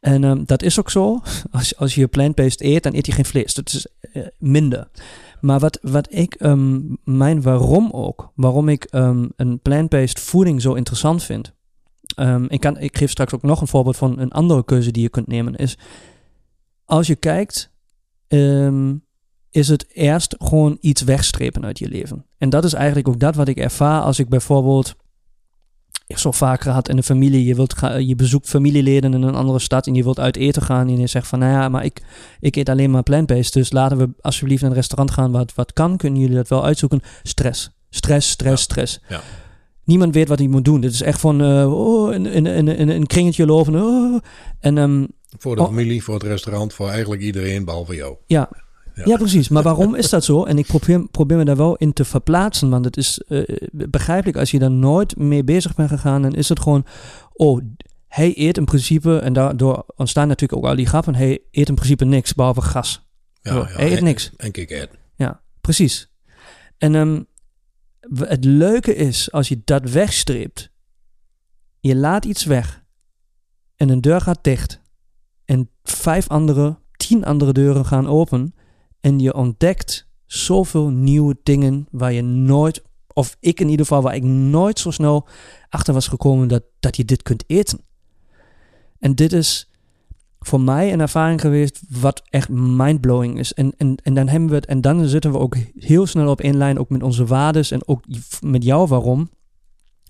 En 0.00 0.24
um, 0.24 0.44
dat 0.44 0.62
is 0.62 0.78
ook 0.78 0.90
zo. 0.90 1.22
Als, 1.50 1.76
als 1.76 1.94
je 1.94 2.06
plant-based 2.06 2.60
eet, 2.60 2.82
dan 2.82 2.94
eet 2.94 3.06
je 3.06 3.12
geen 3.12 3.24
vlees. 3.24 3.54
Dat 3.54 3.68
is 3.68 3.86
uh, 4.12 4.26
minder. 4.38 4.88
Maar 5.40 5.58
wat, 5.58 5.78
wat 5.82 6.14
ik, 6.14 6.40
mijn 7.04 7.42
waarom 7.42 7.90
ook, 7.90 8.32
waarom 8.34 8.68
ik 8.68 8.86
een 8.90 9.60
plant-based 9.62 10.20
voeding 10.20 10.62
zo 10.62 10.74
interessant 10.74 11.22
vind. 11.22 11.52
Ik, 12.48 12.60
kan, 12.60 12.78
ik 12.78 12.98
geef 12.98 13.10
straks 13.10 13.34
ook 13.34 13.42
nog 13.42 13.60
een 13.60 13.66
voorbeeld 13.66 13.96
van 13.96 14.18
een 14.18 14.32
andere 14.32 14.64
keuze 14.64 14.90
die 14.90 15.02
je 15.02 15.08
kunt 15.08 15.26
nemen. 15.26 15.54
Is 15.54 15.78
als 16.84 17.06
je 17.06 17.16
kijkt 17.16 17.70
um, 18.28 19.04
is 19.56 19.68
het 19.68 19.86
eerst 19.92 20.34
gewoon 20.38 20.78
iets 20.80 21.02
wegstrepen 21.02 21.64
uit 21.64 21.78
je 21.78 21.88
leven. 21.88 22.24
En 22.38 22.50
dat 22.50 22.64
is 22.64 22.72
eigenlijk 22.72 23.08
ook 23.08 23.20
dat 23.20 23.34
wat 23.34 23.48
ik 23.48 23.56
ervaar 23.56 24.00
als 24.00 24.18
ik 24.18 24.28
bijvoorbeeld 24.28 24.94
ik 26.06 26.18
zo 26.18 26.30
vaak 26.30 26.60
gehad 26.60 26.88
in 26.88 26.96
de 26.96 27.02
familie. 27.02 27.44
Je, 27.44 27.54
wilt 27.54 27.74
je 27.98 28.14
bezoekt 28.14 28.48
familieleden 28.48 29.14
in 29.14 29.22
een 29.22 29.34
andere 29.34 29.58
stad 29.58 29.86
en 29.86 29.94
je 29.94 30.02
wilt 30.02 30.18
uit 30.18 30.36
eten 30.36 30.62
gaan. 30.62 30.88
En 30.88 30.98
je 30.98 31.06
zegt 31.06 31.26
van, 31.26 31.38
nou 31.38 31.52
ja, 31.52 31.68
maar 31.68 31.84
ik, 31.84 32.02
ik 32.40 32.56
eet 32.56 32.68
alleen 32.68 32.90
maar 32.90 33.02
plant-based. 33.02 33.52
Dus 33.52 33.72
laten 33.72 33.98
we 33.98 34.08
alsjeblieft 34.20 34.62
naar 34.62 34.70
een 34.70 34.76
restaurant 34.76 35.10
gaan 35.10 35.30
wat, 35.30 35.54
wat 35.54 35.72
kan. 35.72 35.96
Kunnen 35.96 36.20
jullie 36.20 36.36
dat 36.36 36.48
wel 36.48 36.64
uitzoeken? 36.64 37.00
Stress. 37.22 37.70
Stress, 37.90 38.30
stress, 38.30 38.66
ja. 38.66 38.72
stress. 38.72 39.00
Ja. 39.08 39.20
Niemand 39.84 40.14
weet 40.14 40.28
wat 40.28 40.38
hij 40.38 40.48
moet 40.48 40.64
doen. 40.64 40.80
Dit 40.80 40.92
is 40.92 41.02
echt 41.02 41.20
van, 41.20 41.42
uh, 41.42 41.72
oh, 41.72 42.14
in, 42.14 42.26
in, 42.26 42.46
in, 42.46 42.68
in, 42.68 42.88
een 42.88 43.06
kringetje 43.06 43.46
lopen. 43.46 43.74
Oh. 43.74 44.20
En 44.60 44.76
um, 44.76 45.08
voor 45.38 45.56
de 45.56 45.62
oh. 45.62 45.68
familie, 45.68 46.02
voor 46.02 46.14
het 46.14 46.22
restaurant, 46.22 46.72
voor 46.72 46.88
eigenlijk 46.88 47.22
iedereen 47.22 47.64
behalve 47.64 47.94
jou. 47.94 48.16
Ja. 48.26 48.48
Ja. 48.96 49.02
ja. 49.04 49.16
precies. 49.16 49.48
Maar 49.48 49.62
waarom 49.62 49.94
is 49.94 50.10
dat 50.10 50.24
zo? 50.24 50.44
En 50.44 50.58
ik 50.58 50.66
probeer, 50.66 51.08
probeer 51.08 51.36
me 51.36 51.44
daar 51.44 51.56
wel 51.56 51.76
in 51.76 51.92
te 51.92 52.04
verplaatsen. 52.04 52.70
Want 52.70 52.84
het 52.84 52.96
is 52.96 53.22
uh, 53.28 53.42
begrijpelijk, 53.70 54.38
als 54.38 54.50
je 54.50 54.58
daar 54.58 54.70
nooit 54.70 55.16
mee 55.16 55.44
bezig 55.44 55.74
bent 55.74 55.88
gegaan, 55.88 56.22
dan 56.22 56.34
is 56.34 56.48
het 56.48 56.60
gewoon, 56.60 56.86
oh, 57.32 57.60
hij 58.08 58.32
eet 58.36 58.56
in 58.56 58.64
principe, 58.64 59.18
en 59.18 59.32
daardoor 59.32 59.84
ontstaan 59.96 60.28
natuurlijk 60.28 60.62
ook 60.62 60.68
al 60.68 60.76
die 60.76 60.86
grappen, 60.86 61.14
hij 61.14 61.40
eet 61.50 61.68
in 61.68 61.74
principe 61.74 62.04
niks 62.04 62.34
behalve 62.34 62.60
gas. 62.60 63.06
Ja, 63.40 63.54
ja, 63.54 63.64
hij 63.66 63.90
eet 63.90 63.98
en, 63.98 64.04
niks. 64.04 64.30
En. 64.36 64.88
Ja, 65.14 65.40
precies. 65.60 66.10
En 66.78 66.94
um, 66.94 67.26
het 68.18 68.44
leuke 68.44 68.94
is, 68.94 69.32
als 69.32 69.48
je 69.48 69.60
dat 69.64 69.90
wegstreept, 69.90 70.70
je 71.80 71.96
laat 71.96 72.24
iets 72.24 72.44
weg 72.44 72.84
en 73.76 73.88
een 73.88 74.00
deur 74.00 74.20
gaat 74.20 74.44
dicht 74.44 74.80
en 75.44 75.70
vijf 75.82 76.28
andere, 76.28 76.78
tien 76.96 77.24
andere 77.24 77.52
deuren 77.52 77.84
gaan 77.84 78.06
open. 78.06 78.54
En 79.06 79.18
je 79.18 79.34
ontdekt 79.34 80.08
zoveel 80.24 80.88
nieuwe 80.88 81.36
dingen 81.42 81.86
waar 81.90 82.12
je 82.12 82.22
nooit, 82.22 82.82
of 83.12 83.36
ik 83.40 83.60
in 83.60 83.68
ieder 83.68 83.86
geval, 83.86 84.02
waar 84.02 84.14
ik 84.14 84.22
nooit 84.22 84.78
zo 84.78 84.90
snel 84.90 85.28
achter 85.68 85.94
was 85.94 86.08
gekomen 86.08 86.48
dat, 86.48 86.62
dat 86.80 86.96
je 86.96 87.04
dit 87.04 87.22
kunt 87.22 87.44
eten. 87.46 87.80
En 88.98 89.14
dit 89.14 89.32
is 89.32 89.70
voor 90.38 90.60
mij 90.60 90.92
een 90.92 91.00
ervaring 91.00 91.40
geweest 91.40 91.82
wat 91.88 92.22
echt 92.30 92.48
mindblowing 92.48 93.38
is. 93.38 93.54
En, 93.54 93.72
en, 93.76 93.96
en 94.02 94.14
dan 94.14 94.28
hebben 94.28 94.48
we 94.48 94.54
het, 94.54 94.66
en 94.66 94.80
dan 94.80 95.04
zitten 95.04 95.32
we 95.32 95.38
ook 95.38 95.56
heel 95.78 96.06
snel 96.06 96.30
op 96.30 96.40
één 96.40 96.56
lijn, 96.56 96.78
ook 96.78 96.90
met 96.90 97.02
onze 97.02 97.24
waardes 97.24 97.70
en 97.70 97.88
ook 97.88 98.04
met 98.40 98.64
jou 98.64 98.88
waarom. 98.88 99.30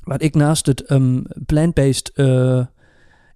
Wat 0.02 0.22
ik 0.22 0.34
naast 0.34 0.66
het 0.66 0.90
um, 0.90 1.26
plant-based 1.46 2.12
uh, 2.14 2.66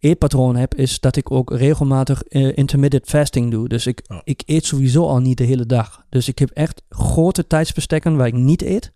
eetpatroon 0.00 0.56
heb, 0.56 0.74
is 0.74 1.00
dat 1.00 1.16
ik 1.16 1.30
ook 1.30 1.50
regelmatig 1.52 2.22
uh, 2.28 2.56
intermittent 2.56 3.04
fasting 3.06 3.50
doe. 3.50 3.68
Dus 3.68 3.86
ik, 3.86 4.02
Oh. 4.08 4.18
ik 4.24 4.42
eet 4.46 4.64
sowieso 4.64 5.06
al 5.06 5.18
niet 5.18 5.38
de 5.38 5.44
hele 5.44 5.66
dag. 5.66 6.04
Dus 6.08 6.28
ik 6.28 6.38
heb 6.38 6.50
echt 6.50 6.82
grote 6.88 7.46
tijdsbestekken 7.46 8.16
waar 8.16 8.26
ik 8.26 8.34
niet 8.34 8.62
eet. 8.62 8.92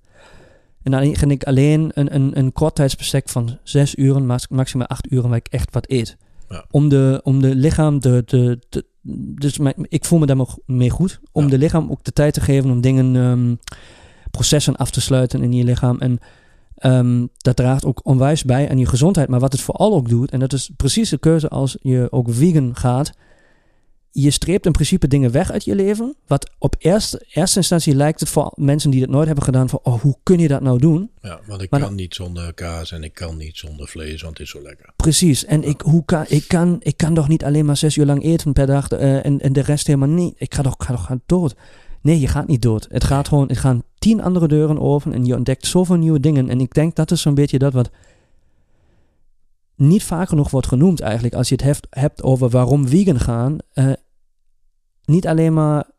En 0.83 0.91
dan 0.91 1.17
ga 1.17 1.27
ik 1.29 1.45
alleen 1.45 1.91
een, 1.95 2.15
een, 2.15 2.39
een 2.39 2.53
kort 2.53 2.75
tijdsbestek 2.75 3.29
van 3.29 3.59
zes 3.63 3.97
uren, 3.97 4.27
max- 4.27 4.49
maximaal 4.49 4.87
acht 4.87 5.13
uren, 5.13 5.29
waar 5.29 5.39
ik 5.39 5.47
echt 5.51 5.75
wat 5.75 5.91
eet. 5.91 6.17
Ja. 6.49 6.65
Om, 6.71 6.89
de, 6.89 7.21
om 7.23 7.41
de 7.41 7.55
lichaam 7.55 8.01
de, 8.01 8.23
de, 8.27 8.59
de, 8.69 8.85
dus 9.41 9.59
mijn- 9.59 9.75
ik 9.89 10.05
voel 10.05 10.19
me 10.19 10.27
daar 10.27 10.37
nog 10.37 10.59
mee 10.67 10.91
goed. 10.91 11.21
Om 11.33 11.45
Ja. 11.45 11.51
de 11.51 11.59
lichaam 11.59 11.91
ook 11.91 12.05
de 12.05 12.13
tijd 12.13 12.35
te 12.35 12.41
geven 12.41 12.71
om 12.71 12.81
dingen, 12.81 13.17
ehm, 13.17 13.55
processen 14.31 14.77
af 14.77 14.91
te 14.91 15.01
sluiten 15.01 15.43
in 15.43 15.53
je 15.53 15.65
lichaam. 15.65 15.99
En 16.01 16.19
ehm, 16.85 17.27
dat 17.37 17.57
draagt 17.57 17.85
ook 17.85 18.01
onwijs 18.07 18.45
bij 18.45 18.71
aan 18.71 18.79
je 18.79 18.87
gezondheid. 18.87 19.29
Maar 19.29 19.41
wat 19.41 19.53
het 19.53 19.61
vooral 19.61 19.95
ook 19.95 20.09
doet, 20.09 20.31
en 20.31 20.41
dat 20.41 20.53
is 20.53 20.71
precies 20.77 21.09
de 21.09 21.19
keuze 21.19 21.49
als 21.49 21.77
je 21.81 22.07
ook 22.11 22.27
vegan 22.31 22.77
gaat. 22.77 23.13
Je 24.11 24.31
streept 24.31 24.67
in 24.67 24.73
principe 24.73 25.09
dingen 25.09 25.31
weg 25.31 25.51
uit 25.53 25.65
je 25.65 25.75
leven. 25.75 26.17
Wat 26.27 26.51
op 26.59 26.77
eerste, 26.79 27.27
eerste 27.33 27.59
instantie 27.59 27.95
lijkt 27.95 28.21
het 28.21 28.29
voor 28.29 28.53
mensen 28.55 28.91
die 28.91 29.01
dat 29.01 29.09
nooit 29.09 29.27
hebben 29.27 29.45
gedaan 29.45 29.69
van, 29.69 29.79
oh, 29.83 30.01
hoe 30.01 30.17
kun 30.23 30.39
je 30.39 30.49
dat 30.49 30.61
nou 30.61 30.79
doen? 30.79 31.11
Ja, 31.23 31.41
want 31.47 31.63
ik 31.63 31.71
Maar 31.71 31.81
kan 31.81 31.95
niet 31.95 32.15
zonder 32.15 32.55
kaas 32.55 32.93
en 32.93 33.05
ik 33.05 33.15
kan 33.15 33.37
niet 33.37 33.57
zonder 33.57 33.89
vlees, 33.89 34.23
want 34.23 34.39
het 34.39 34.47
is 34.47 34.53
zo 34.53 34.63
lekker. 34.63 34.93
Precies. 34.97 35.45
En 35.45 35.63
ik, 35.63 35.81
hoe 35.81 36.05
kan, 36.05 36.25
ik, 36.29 36.49
kan, 36.49 36.77
ik 36.83 36.97
kan 36.97 37.15
toch 37.15 37.29
niet 37.29 37.45
alleen 37.45 37.65
maar 37.65 37.77
zes 37.77 37.97
uur 37.97 38.07
lang 38.07 38.25
eten 38.25 38.53
per 38.53 38.67
dag 38.67 38.89
eh, 38.89 39.25
en, 39.25 39.41
en 39.41 39.53
de 39.53 39.63
rest 39.63 39.87
helemaal 39.87 40.09
niet. 40.09 40.35
Ik 40.37 40.55
ga 40.55 40.63
toch, 40.63 40.75
ga 40.79 40.93
toch 40.93 41.05
gaan 41.05 41.23
dood. 41.27 41.55
Nee, 42.05 42.21
je 42.21 42.29
gaat 42.29 42.47
niet 42.47 42.63
dood. 42.63 42.87
Het 42.91 43.05
gaat 43.05 43.29
gewoon, 43.29 43.49
het 43.49 43.59
gaan 43.59 43.83
tien 43.99 44.23
andere 44.23 44.49
deuren 44.49 44.81
open 44.81 45.13
en 45.13 45.25
je 45.25 45.37
ontdekt 45.37 45.67
zoveel 45.67 45.97
nieuwe 45.97 46.21
dingen. 46.21 46.49
En 46.49 46.61
ik 46.61 46.75
denk 46.75 46.95
dat 46.97 47.11
is 47.11 47.21
zo'n 47.21 47.35
beetje 47.35 47.59
dat 47.59 47.73
wat 47.73 47.91
niet 49.77 50.03
vaak 50.03 50.29
genoeg 50.29 50.51
wordt 50.51 50.67
genoemd 50.67 51.01
eigenlijk. 51.01 51.35
Als 51.35 51.49
je 51.49 51.55
het 51.55 51.65
hebt, 51.65 51.87
hebt 51.91 52.23
over 52.23 52.49
waarom 52.49 52.89
vegan 52.89 53.21
gaan. 53.21 53.59
eh, 53.73 53.93
niet 55.05 55.27
alleen 55.27 55.53
maar 55.55 55.91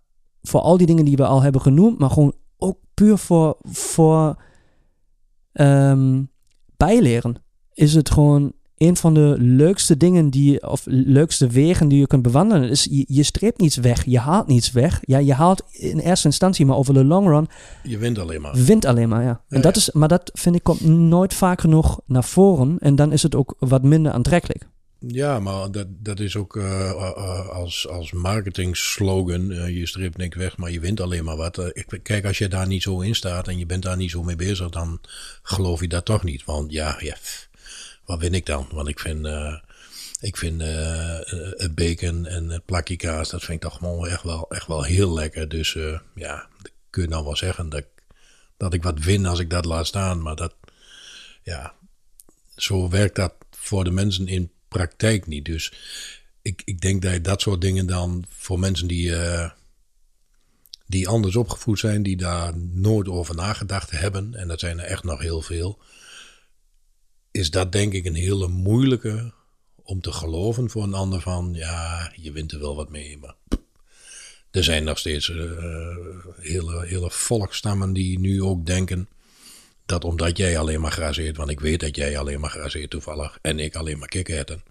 voor 0.42 0.60
al 0.60 0.78
die 0.78 0.88
dingen 0.88 1.06
die 1.06 1.16
we 1.16 1.26
al 1.26 1.42
hebben 1.42 1.62
genoemd, 1.62 2.00
maar 2.00 2.10
gewoon 2.10 2.34
ook 2.58 2.78
puur 2.94 3.18
voor, 3.18 3.58
voor 3.62 4.42
ehm, 5.52 6.24
bijleren. 6.78 7.36
Is 7.74 7.94
het 7.94 8.10
gewoon 8.12 8.54
een 8.78 8.98
van 8.98 9.14
de 9.14 9.36
leukste 9.40 9.98
dingen 9.98 10.30
die, 10.30 10.70
of 10.70 10.82
leukste 10.86 11.48
wegen 11.48 11.88
die 11.88 12.00
je 12.00 12.08
kunt 12.08 12.22
bewandelen. 12.22 12.70
Is 12.70 12.88
je, 12.90 13.06
je 13.08 13.24
streept 13.24 13.60
niets 13.60 13.76
weg, 13.76 14.06
je 14.06 14.20
haalt 14.20 14.48
niets 14.48 14.72
weg. 14.72 15.00
Ja, 15.02 15.18
je 15.18 15.34
haalt 15.34 15.64
in 15.72 16.00
eerste 16.00 16.28
instantie, 16.28 16.66
maar 16.66 16.78
over 16.78 16.94
de 16.94 17.06
long 17.06 17.28
run 17.28 17.48
Je 17.84 17.98
wint 17.98 18.20
alleen 18.20 18.42
maar. 18.42 18.56
wint 18.56 18.86
alleen 18.86 19.10
maar, 19.10 19.24
ja. 19.24 19.42
En 19.50 19.62
dat 19.62 19.76
ja. 19.76 19.82
is, 19.82 19.92
maar 19.92 20.08
dat 20.08 20.32
vind 20.34 20.56
ik 20.56 20.64
komt 20.64 20.86
nooit 20.86 21.34
vaak 21.34 21.62
genoeg 21.62 22.00
naar 22.06 22.24
voren. 22.24 22.78
En 22.80 22.96
dan 22.96 23.12
is 23.12 23.24
het 23.24 23.36
ook 23.36 23.56
wat 23.60 23.84
minder 23.84 24.12
aantrekkelijk. 24.12 24.68
Ja, 25.08 25.40
maar 25.40 25.72
dat, 25.72 25.88
dat 25.90 26.20
is 26.20 26.36
ook 26.36 26.56
eh, 26.56 26.90
eh, 26.90 27.50
als, 27.50 27.88
als 27.88 28.12
marketing 28.12 28.78
slogan. 28.78 29.52
eh, 29.52 29.78
je 29.78 29.88
streept 29.88 30.18
niks 30.18 30.36
weg, 30.36 30.58
maar 30.58 30.72
je 30.72 30.80
wint 30.80 31.02
alleen 31.02 31.24
maar 31.24 31.36
wat. 31.36 31.58
Eh, 31.58 31.66
ik, 31.74 32.00
kijk, 32.04 32.26
als 32.26 32.38
je 32.38 32.48
daar 32.48 32.68
niet 32.68 32.82
zo 32.82 33.00
in 33.00 33.16
staat 33.16 33.48
en 33.48 33.58
je 33.58 33.66
bent 33.66 33.84
daar 33.84 33.98
niet 33.98 34.12
zo 34.12 34.24
mee 34.24 34.36
bezig, 34.36 34.70
dan 34.70 35.00
geloof 35.42 35.82
je 35.82 35.88
dat 35.88 36.06
toch 36.06 36.24
niet. 36.24 36.44
Want 36.46 36.72
ja, 36.72 36.96
ja 37.00 37.16
wat 38.06 38.20
win 38.20 38.34
ik 38.34 38.46
dan? 38.46 38.68
Want 38.72 38.88
ik 38.88 39.00
vind, 39.00 39.26
eh, 39.26 39.56
ik 40.20 40.38
vind 40.38 40.62
eh, 40.62 41.20
het 41.58 41.76
bacon 41.76 42.26
en 42.26 42.50
het 42.50 42.66
plakje 42.66 42.96
kaas, 42.96 43.30
dat 43.30 43.44
vind 43.44 43.64
ik 43.64 43.70
toch 43.70 43.78
gewoon 43.78 44.08
echt 44.08 44.24
wel, 44.24 44.50
echt 44.50 44.68
wel 44.68 44.84
heel 44.84 45.14
lekker. 45.14 45.50
Dus 45.50 45.76
eh, 45.76 46.00
ja, 46.16 46.48
kun 46.90 47.02
je 47.04 47.10
nou 47.10 47.24
wel 47.24 47.36
zeggen 47.36 47.70
dat, 47.70 47.80
ik- 47.80 48.04
dat 48.58 48.74
ik 48.74 48.84
wat 48.84 49.00
win 49.00 49.26
als 49.26 49.40
ik 49.40 49.50
dat 49.50 49.66
laat 49.66 49.88
staan. 49.88 50.22
Maar 50.22 50.36
dat, 50.36 50.54
ja, 51.44 51.74
zo 52.56 52.90
werkt 52.90 53.16
dat 53.16 53.34
voor 53.52 53.84
de 53.84 53.92
mensen 53.92 54.28
in 54.28 54.52
praktijk 54.68 55.28
niet. 55.28 55.46
Dus 55.46 55.74
ik, 56.42 56.62
ik 56.66 56.82
denk 56.82 57.02
dat 57.02 57.24
dat 57.24 57.42
soort 57.42 57.62
dingen 57.62 57.86
dan 57.88 58.26
voor 58.30 58.60
mensen 58.60 58.88
die, 58.88 59.14
die 60.88 61.08
anders 61.08 61.36
opgevoed 61.36 61.80
zijn, 61.80 62.04
die 62.04 62.18
daar 62.18 62.58
nooit 62.58 63.08
over 63.08 63.36
nagedacht 63.36 63.92
hebben, 63.92 64.36
en 64.36 64.48
dat 64.48 64.60
zijn 64.60 64.80
er 64.80 64.86
echt 64.86 65.04
nog 65.04 65.20
heel 65.22 65.42
veel, 65.42 65.80
is 67.36 67.50
dat 67.50 67.72
denk 67.72 67.94
ik 67.94 68.06
een 68.06 68.16
hele 68.16 68.48
moeilijke 68.48 69.34
om 69.84 70.02
te 70.02 70.12
geloven 70.12 70.70
voor 70.70 70.84
een 70.84 70.94
ander 70.94 71.22
van, 71.22 71.50
ja, 71.54 72.12
je 72.16 72.32
wint 72.32 72.52
er 72.52 72.60
wel 72.60 72.76
wat 72.76 72.90
mee, 72.90 73.18
maar 73.18 73.36
er 74.52 74.64
zijn 74.64 74.84
nog 74.84 74.98
steeds 74.98 75.30
eh, 75.30 75.38
hele, 76.40 76.86
hele 76.86 77.12
volkstammen 77.12 77.94
die 77.94 78.20
nu 78.20 78.44
ook 78.44 78.66
denken 78.66 79.10
dat 79.86 80.04
omdat 80.04 80.38
jij 80.38 80.58
alleen 80.58 80.82
maar 80.82 80.92
grazeert, 80.92 81.38
want 81.38 81.50
ik 81.50 81.60
weet 81.60 81.80
dat 81.80 81.96
jij 81.96 82.18
alleen 82.18 82.40
maar 82.40 82.50
grazeert 82.50 82.90
toevallig 82.90 83.38
en 83.42 83.60
ik 83.60 83.76
alleen 83.76 84.00
maar 84.00 84.08
kikkerherten, 84.08 84.64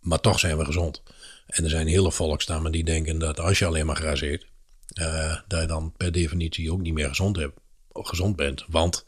maar 0.00 0.20
toch 0.20 0.38
zijn 0.38 0.58
we 0.58 0.64
gezond. 0.64 1.02
En 1.46 1.64
er 1.64 1.70
zijn 1.70 1.86
hele 1.86 2.12
volkstammen 2.12 2.72
die 2.72 2.84
denken 2.84 3.18
dat 3.18 3.40
als 3.40 3.58
je 3.58 3.66
alleen 3.66 3.86
maar 3.86 3.96
grazeert, 3.96 4.46
eh, 4.92 5.36
dat 5.48 5.60
je 5.60 5.66
dan 5.66 5.92
per 5.96 6.12
definitie 6.12 6.72
ook 6.72 6.80
niet 6.80 6.94
meer 6.94 7.08
gezond, 7.08 7.36
hebt, 7.36 7.58
gezond 7.92 8.36
bent. 8.36 8.64
Want 8.68 9.04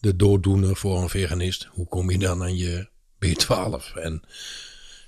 de 0.00 0.16
dooddoener 0.16 0.76
voor 0.76 1.02
een 1.02 1.08
veganist, 1.08 1.64
hoe 1.70 1.86
kom 1.88 2.10
je 2.10 2.18
dan 2.18 2.42
aan 2.42 2.56
je 2.56 2.88
B12? 3.26 3.94
En, 3.94 4.22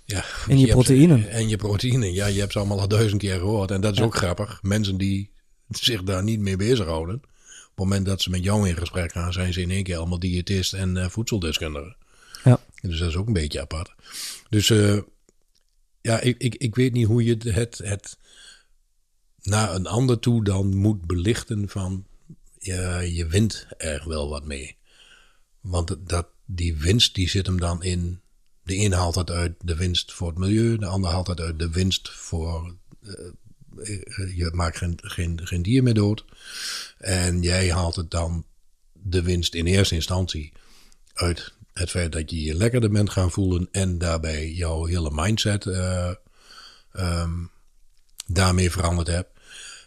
ja, 0.05 0.25
En 0.49 0.55
je 0.59 0.61
hebt- 0.67 0.73
proteïnen. 0.73 1.29
En 1.31 1.49
je 1.49 1.57
proteïnen, 1.57 2.13
ja, 2.13 2.27
je 2.27 2.41
hebt 2.41 2.53
ze 2.53 2.59
allemaal 2.59 2.81
al 2.81 2.89
duizend 2.89 3.21
keer 3.21 3.39
gehoord. 3.39 3.71
En 3.71 3.81
dat 3.81 3.93
is 3.93 4.01
ook 4.01 4.17
grappig. 4.17 4.59
Mensen 4.63 4.97
die 4.97 5.31
zich 5.69 6.03
daar 6.03 6.23
niet 6.23 6.41
mee 6.41 6.57
bezighouden. 6.57 7.15
Op 7.15 7.23
het 7.87 7.89
moment 7.89 8.07
dat 8.07 8.23
ze 8.23 8.31
met 8.31 8.45
jou 8.45 8.69
in 8.69 8.77
gesprek 8.77 9.13
gaan, 9.13 9.33
zijn 9.33 9.53
ze 9.53 9.61
in 9.61 9.71
één 9.71 9.83
keer 9.83 9.97
allemaal 9.97 10.19
diëtist 10.19 10.73
en 10.73 10.97
eh, 10.97 11.09
voedseldeskundige. 11.09 11.97
Ja. 12.45 12.61
Dus 12.83 12.99
dat 12.99 13.09
is 13.09 13.17
ook 13.17 13.27
een 13.27 13.33
beetje 13.33 13.61
apart. 13.61 13.95
Dus 14.49 14.71
eh, 14.71 14.99
ja, 16.01 16.21
ik, 16.21 16.39
ik, 16.39 16.55
ik 16.55 16.75
weet 16.75 16.93
niet 16.93 17.07
hoe 17.07 17.25
je 17.25 17.37
het, 17.53 17.79
het 17.79 18.19
naar 19.43 19.75
een 19.75 19.87
ander 19.87 20.19
toe 20.19 20.45
dan 20.45 20.77
moet 20.77 21.07
belichten 21.07 21.69
van 21.69 22.05
ja, 22.59 22.99
je 22.99 23.27
wint 23.27 23.67
er 23.77 24.09
wel 24.09 24.29
wat 24.29 24.45
mee. 24.45 24.77
Want 25.61 25.97
dat- 26.09 26.29
die 26.47 26.77
winst 26.77 27.15
die 27.15 27.29
zit 27.29 27.47
hem 27.47 27.61
dan 27.61 27.83
in. 27.83 28.21
De 28.63 28.77
een 28.77 28.93
haalt 28.93 29.15
het 29.15 29.31
uit 29.31 29.55
de 29.61 29.77
winst 29.77 30.13
voor 30.13 30.29
het 30.29 30.39
milieu, 30.39 30.79
de 30.79 30.87
ander 30.87 31.11
haalt 31.11 31.27
het 31.27 31.41
uit 31.41 31.59
de 31.59 31.71
winst 31.71 32.11
voor. 32.11 32.75
eh, 33.03 34.37
je 34.37 34.51
maakt 34.55 34.77
geen, 34.77 34.99
geen, 35.03 35.41
geen 35.47 35.63
dier 35.63 35.83
meer 35.83 35.95
dood. 35.95 36.25
En 36.99 37.43
jij 37.43 37.73
haalt 37.73 37.97
het 37.97 38.11
dan 38.11 38.45
de 38.93 39.23
winst 39.23 39.55
in 39.55 39.67
eerste 39.67 39.95
instantie 39.95 40.53
uit 41.15 41.53
het 41.73 41.91
feit 41.91 42.13
dat 42.13 42.31
je 42.31 42.43
je 42.43 42.55
lekkerder 42.55 42.91
bent 42.91 43.11
gaan 43.11 43.31
voelen 43.31 43.69
en 43.73 43.99
daarbij 43.99 44.51
jouw 44.53 44.85
hele 44.85 45.11
mindset 45.13 45.67
eh, 45.67 46.11
ehm, 46.93 47.33
daarmee 48.27 48.71
veranderd 48.71 49.09
hebt. 49.09 49.39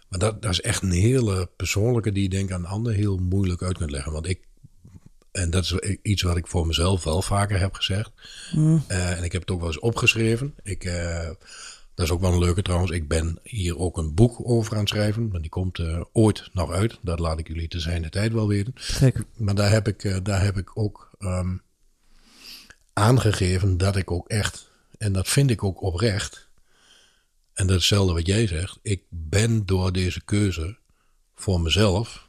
Maar 0.09 0.19
dat, 0.19 0.41
dat 0.41 0.51
is 0.51 0.61
echt 0.61 0.81
een 0.81 0.91
hele 0.91 1.49
persoonlijke 1.55 2.11
die 2.11 2.23
ik 2.23 2.31
denk 2.31 2.51
aan 2.51 2.59
een 2.59 2.69
ander 2.71 2.93
heel 2.93 3.17
moeilijk 3.17 3.61
uit 3.61 3.77
kunt 3.77 3.91
leggen. 3.91 4.11
Want 4.11 4.27
ik, 4.27 4.39
en 5.33 5.49
dat 5.49 5.63
is 5.63 5.97
iets 6.01 6.21
wat 6.21 6.37
ik 6.37 6.47
voor 6.47 6.67
mezelf 6.67 7.03
wel 7.03 7.21
vaker 7.21 7.59
heb 7.59 7.73
gezegd. 7.73 8.11
Eh, 8.87 9.17
en 9.17 9.23
ik 9.23 9.31
heb 9.31 9.41
het 9.41 9.51
ook 9.51 9.59
wel 9.59 9.67
eens 9.67 9.79
opgeschreven. 9.79 10.53
Ik, 10.63 10.83
eh, 10.83 11.29
dat 11.95 12.05
is 12.05 12.11
ook 12.11 12.21
wel 12.21 12.33
een 12.33 12.39
leuke 12.39 12.61
trouwens. 12.61 12.91
Ik 12.91 13.07
ben 13.07 13.39
hier 13.43 13.77
ook 13.77 13.97
een 13.97 14.13
boek 14.13 14.35
over 14.43 14.73
aan 14.73 14.79
het 14.79 14.89
schrijven. 14.89 15.27
Maar 15.27 15.41
die 15.41 15.49
komt 15.49 15.79
eh, 15.79 16.01
ooit 16.11 16.49
nog 16.53 16.71
uit. 16.71 16.99
Dat 17.01 17.19
laat 17.19 17.39
ik 17.39 17.47
jullie 17.47 17.67
te 17.67 17.79
zijn 17.79 18.01
de 18.01 18.09
tijd 18.09 18.33
wel 18.33 18.47
weten. 18.47 18.71
Gek. 18.75 19.23
Maar 19.37 19.55
daar 19.55 19.71
heb 19.71 19.87
ik, 19.87 20.25
daar 20.25 20.43
heb 20.43 20.57
ik 20.57 20.77
ook 20.77 21.11
ehm, 21.19 21.55
aangegeven 22.93 23.77
dat 23.77 23.95
ik 23.95 24.11
ook 24.11 24.29
echt, 24.29 24.69
en 24.97 25.13
dat 25.13 25.27
vind 25.27 25.49
ik 25.49 25.63
ook 25.63 25.81
oprecht, 25.81 26.49
en 27.53 27.67
dat 27.67 27.75
is 27.75 27.89
hetzelfde 27.89 28.13
wat 28.13 28.27
jij 28.27 28.47
zegt, 28.47 28.79
ik 28.81 29.03
ben 29.09 29.65
door 29.65 29.93
deze 29.93 30.23
keuze 30.23 30.77
voor 31.35 31.61
mezelf 31.61 32.27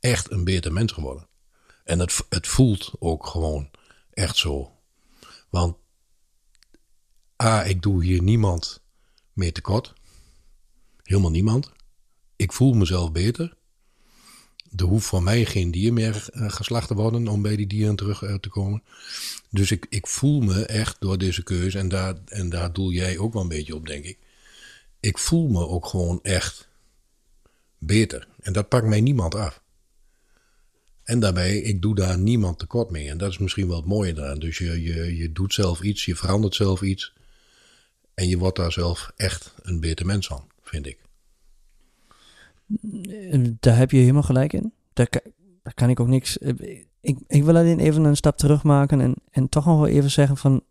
echt 0.00 0.30
een 0.30 0.44
beter 0.44 0.72
mens 0.72 0.92
geworden. 0.92 1.26
En 1.86 1.98
het, 1.98 2.24
het 2.28 2.46
voelt 2.46 2.92
ook 2.98 3.26
gewoon 3.26 3.70
echt 4.10 4.36
zo. 4.36 4.72
Want 5.50 5.76
A, 7.42 7.64
ik 7.64 7.82
doe 7.82 8.04
hier 8.04 8.22
niemand 8.22 8.80
meer 9.32 9.52
tekort. 9.52 9.92
Helemaal 11.02 11.30
niemand. 11.30 11.72
Ik 12.36 12.52
voel 12.52 12.72
mezelf 12.72 13.12
beter. 13.12 13.56
Er 14.76 14.84
hoeft 14.84 15.06
voor 15.06 15.22
mij 15.22 15.44
geen 15.44 15.70
dier 15.70 15.92
meer 15.92 16.28
eh, 16.32 16.50
geslacht 16.50 16.88
te 16.88 16.94
worden 16.94 17.28
om 17.28 17.42
bij 17.42 17.56
die 17.56 17.66
dieren 17.66 17.96
terug 17.96 18.22
eh, 18.22 18.34
te 18.34 18.48
komen. 18.48 18.82
Dus 19.50 19.70
ik, 19.70 19.86
ik 19.88 20.06
voel 20.06 20.40
me 20.40 20.64
echt 20.64 20.96
door 21.00 21.18
deze 21.18 21.42
keuze, 21.42 21.78
en 21.78 21.88
daar, 21.88 22.14
en 22.26 22.48
daar 22.48 22.72
doel 22.72 22.90
jij 22.90 23.18
ook 23.18 23.32
wel 23.32 23.42
een 23.42 23.48
beetje 23.48 23.74
op, 23.74 23.86
denk 23.86 24.04
ik. 24.04 24.18
Ik 25.00 25.18
voel 25.18 25.48
me 25.48 25.66
ook 25.66 25.86
gewoon 25.86 26.22
echt 26.22 26.68
beter. 27.78 28.28
En 28.40 28.52
dat 28.52 28.68
pakt 28.68 28.86
mij 28.86 29.00
niemand 29.00 29.34
af. 29.34 29.64
En 31.06 31.20
daarbij, 31.20 31.56
ik 31.58 31.82
doe 31.82 31.94
daar 31.94 32.18
niemand 32.18 32.58
tekort 32.58 32.90
mee. 32.90 33.08
En 33.10 33.18
dat 33.18 33.30
is 33.30 33.38
misschien 33.38 33.68
wel 33.68 33.76
het 33.76 33.84
mooie 33.86 34.12
daaraan. 34.12 34.38
Dus 34.38 34.58
je, 34.58 34.82
je, 34.82 35.16
je 35.16 35.32
doet 35.32 35.54
zelf 35.54 35.82
iets, 35.82 36.04
je 36.04 36.16
verandert 36.16 36.54
zelf 36.54 36.82
iets. 36.82 37.12
En 38.14 38.28
je 38.28 38.38
wordt 38.38 38.56
daar 38.56 38.72
zelf 38.72 39.12
echt 39.16 39.54
een 39.62 39.80
beter 39.80 40.06
mens 40.06 40.26
van, 40.26 40.44
vind 40.62 40.86
ik. 40.86 40.98
Daar 43.60 43.76
heb 43.76 43.90
je 43.90 43.96
helemaal 43.98 44.22
gelijk 44.22 44.52
in. 44.52 44.72
Daar, 44.92 45.08
ka- 45.08 45.20
daar 45.62 45.74
kan 45.74 45.90
ik 45.90 46.00
ook 46.00 46.08
niks. 46.08 46.38
eh, 46.38 46.54
Ik, 47.00 47.18
ik 47.26 47.44
wil 47.44 47.56
alleen 47.56 47.78
even 47.80 48.04
een 48.04 48.16
stap 48.16 48.36
terug 48.36 48.62
maken 48.62 49.00
en, 49.00 49.14
en 49.30 49.48
toch 49.48 49.64
nog 49.64 49.76
wel 49.76 49.86
even 49.88 50.10
zeggen 50.10 50.36
van. 50.36 50.62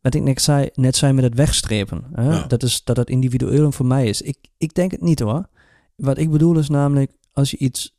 Wat 0.00 0.14
ik 0.14 0.22
net 0.22 0.40
zei, 0.42 0.68
net 0.74 0.96
zei 0.96 1.12
met 1.12 1.24
het 1.24 1.34
wegstrepen. 1.34 2.04
Hè? 2.12 2.22
Ja. 2.30 2.46
Dat, 2.46 2.62
is, 2.62 2.84
dat 2.84 2.96
het 2.96 3.10
individueel 3.10 3.72
voor 3.72 3.86
mij 3.86 4.06
is. 4.08 4.22
Ik, 4.22 4.36
ik 4.56 4.74
denk 4.74 4.90
het 4.90 5.00
niet 5.00 5.20
hoor. 5.20 5.48
Wat 5.96 6.18
ik 6.18 6.30
bedoel 6.30 6.58
is 6.58 6.68
namelijk 6.68 7.10
als 7.32 7.50
je 7.50 7.56
iets 7.56 7.96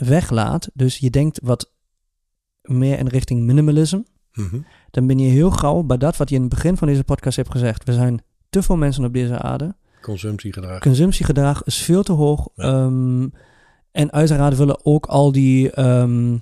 weglaat, 0.00 0.70
dus 0.74 0.98
je 0.98 1.10
denkt 1.10 1.40
wat 1.42 1.72
meer 2.62 2.98
in 2.98 3.06
richting 3.08 3.42
minimalisme, 3.42 4.04
Mhm. 4.32 4.60
dan 4.90 5.06
ben 5.06 5.18
je 5.18 5.28
heel 5.28 5.50
gauw 5.50 5.82
bij 5.82 5.96
dat 5.96 6.16
wat 6.16 6.28
je 6.28 6.34
in 6.34 6.40
het 6.40 6.50
begin 6.50 6.76
van 6.76 6.88
deze 6.88 7.04
podcast 7.04 7.36
hebt 7.36 7.50
gezegd. 7.50 7.84
We 7.84 7.92
zijn 7.92 8.22
te 8.50 8.62
veel 8.62 8.76
mensen 8.76 9.04
op 9.04 9.12
deze 9.12 9.38
aarde. 9.38 9.74
Consumptiegedrag. 10.02 10.80
Consumptiegedrag 10.80 11.64
is 11.64 11.76
veel 11.76 12.02
te 12.02 12.12
hoog. 12.12 12.48
Ja. 12.54 12.64
Ehm, 12.64 13.28
en 13.90 14.12
uiteraard 14.12 14.56
willen 14.56 14.84
ook 14.84 15.06
al 15.06 15.32
die 15.32 15.70
ehm, 15.70 16.38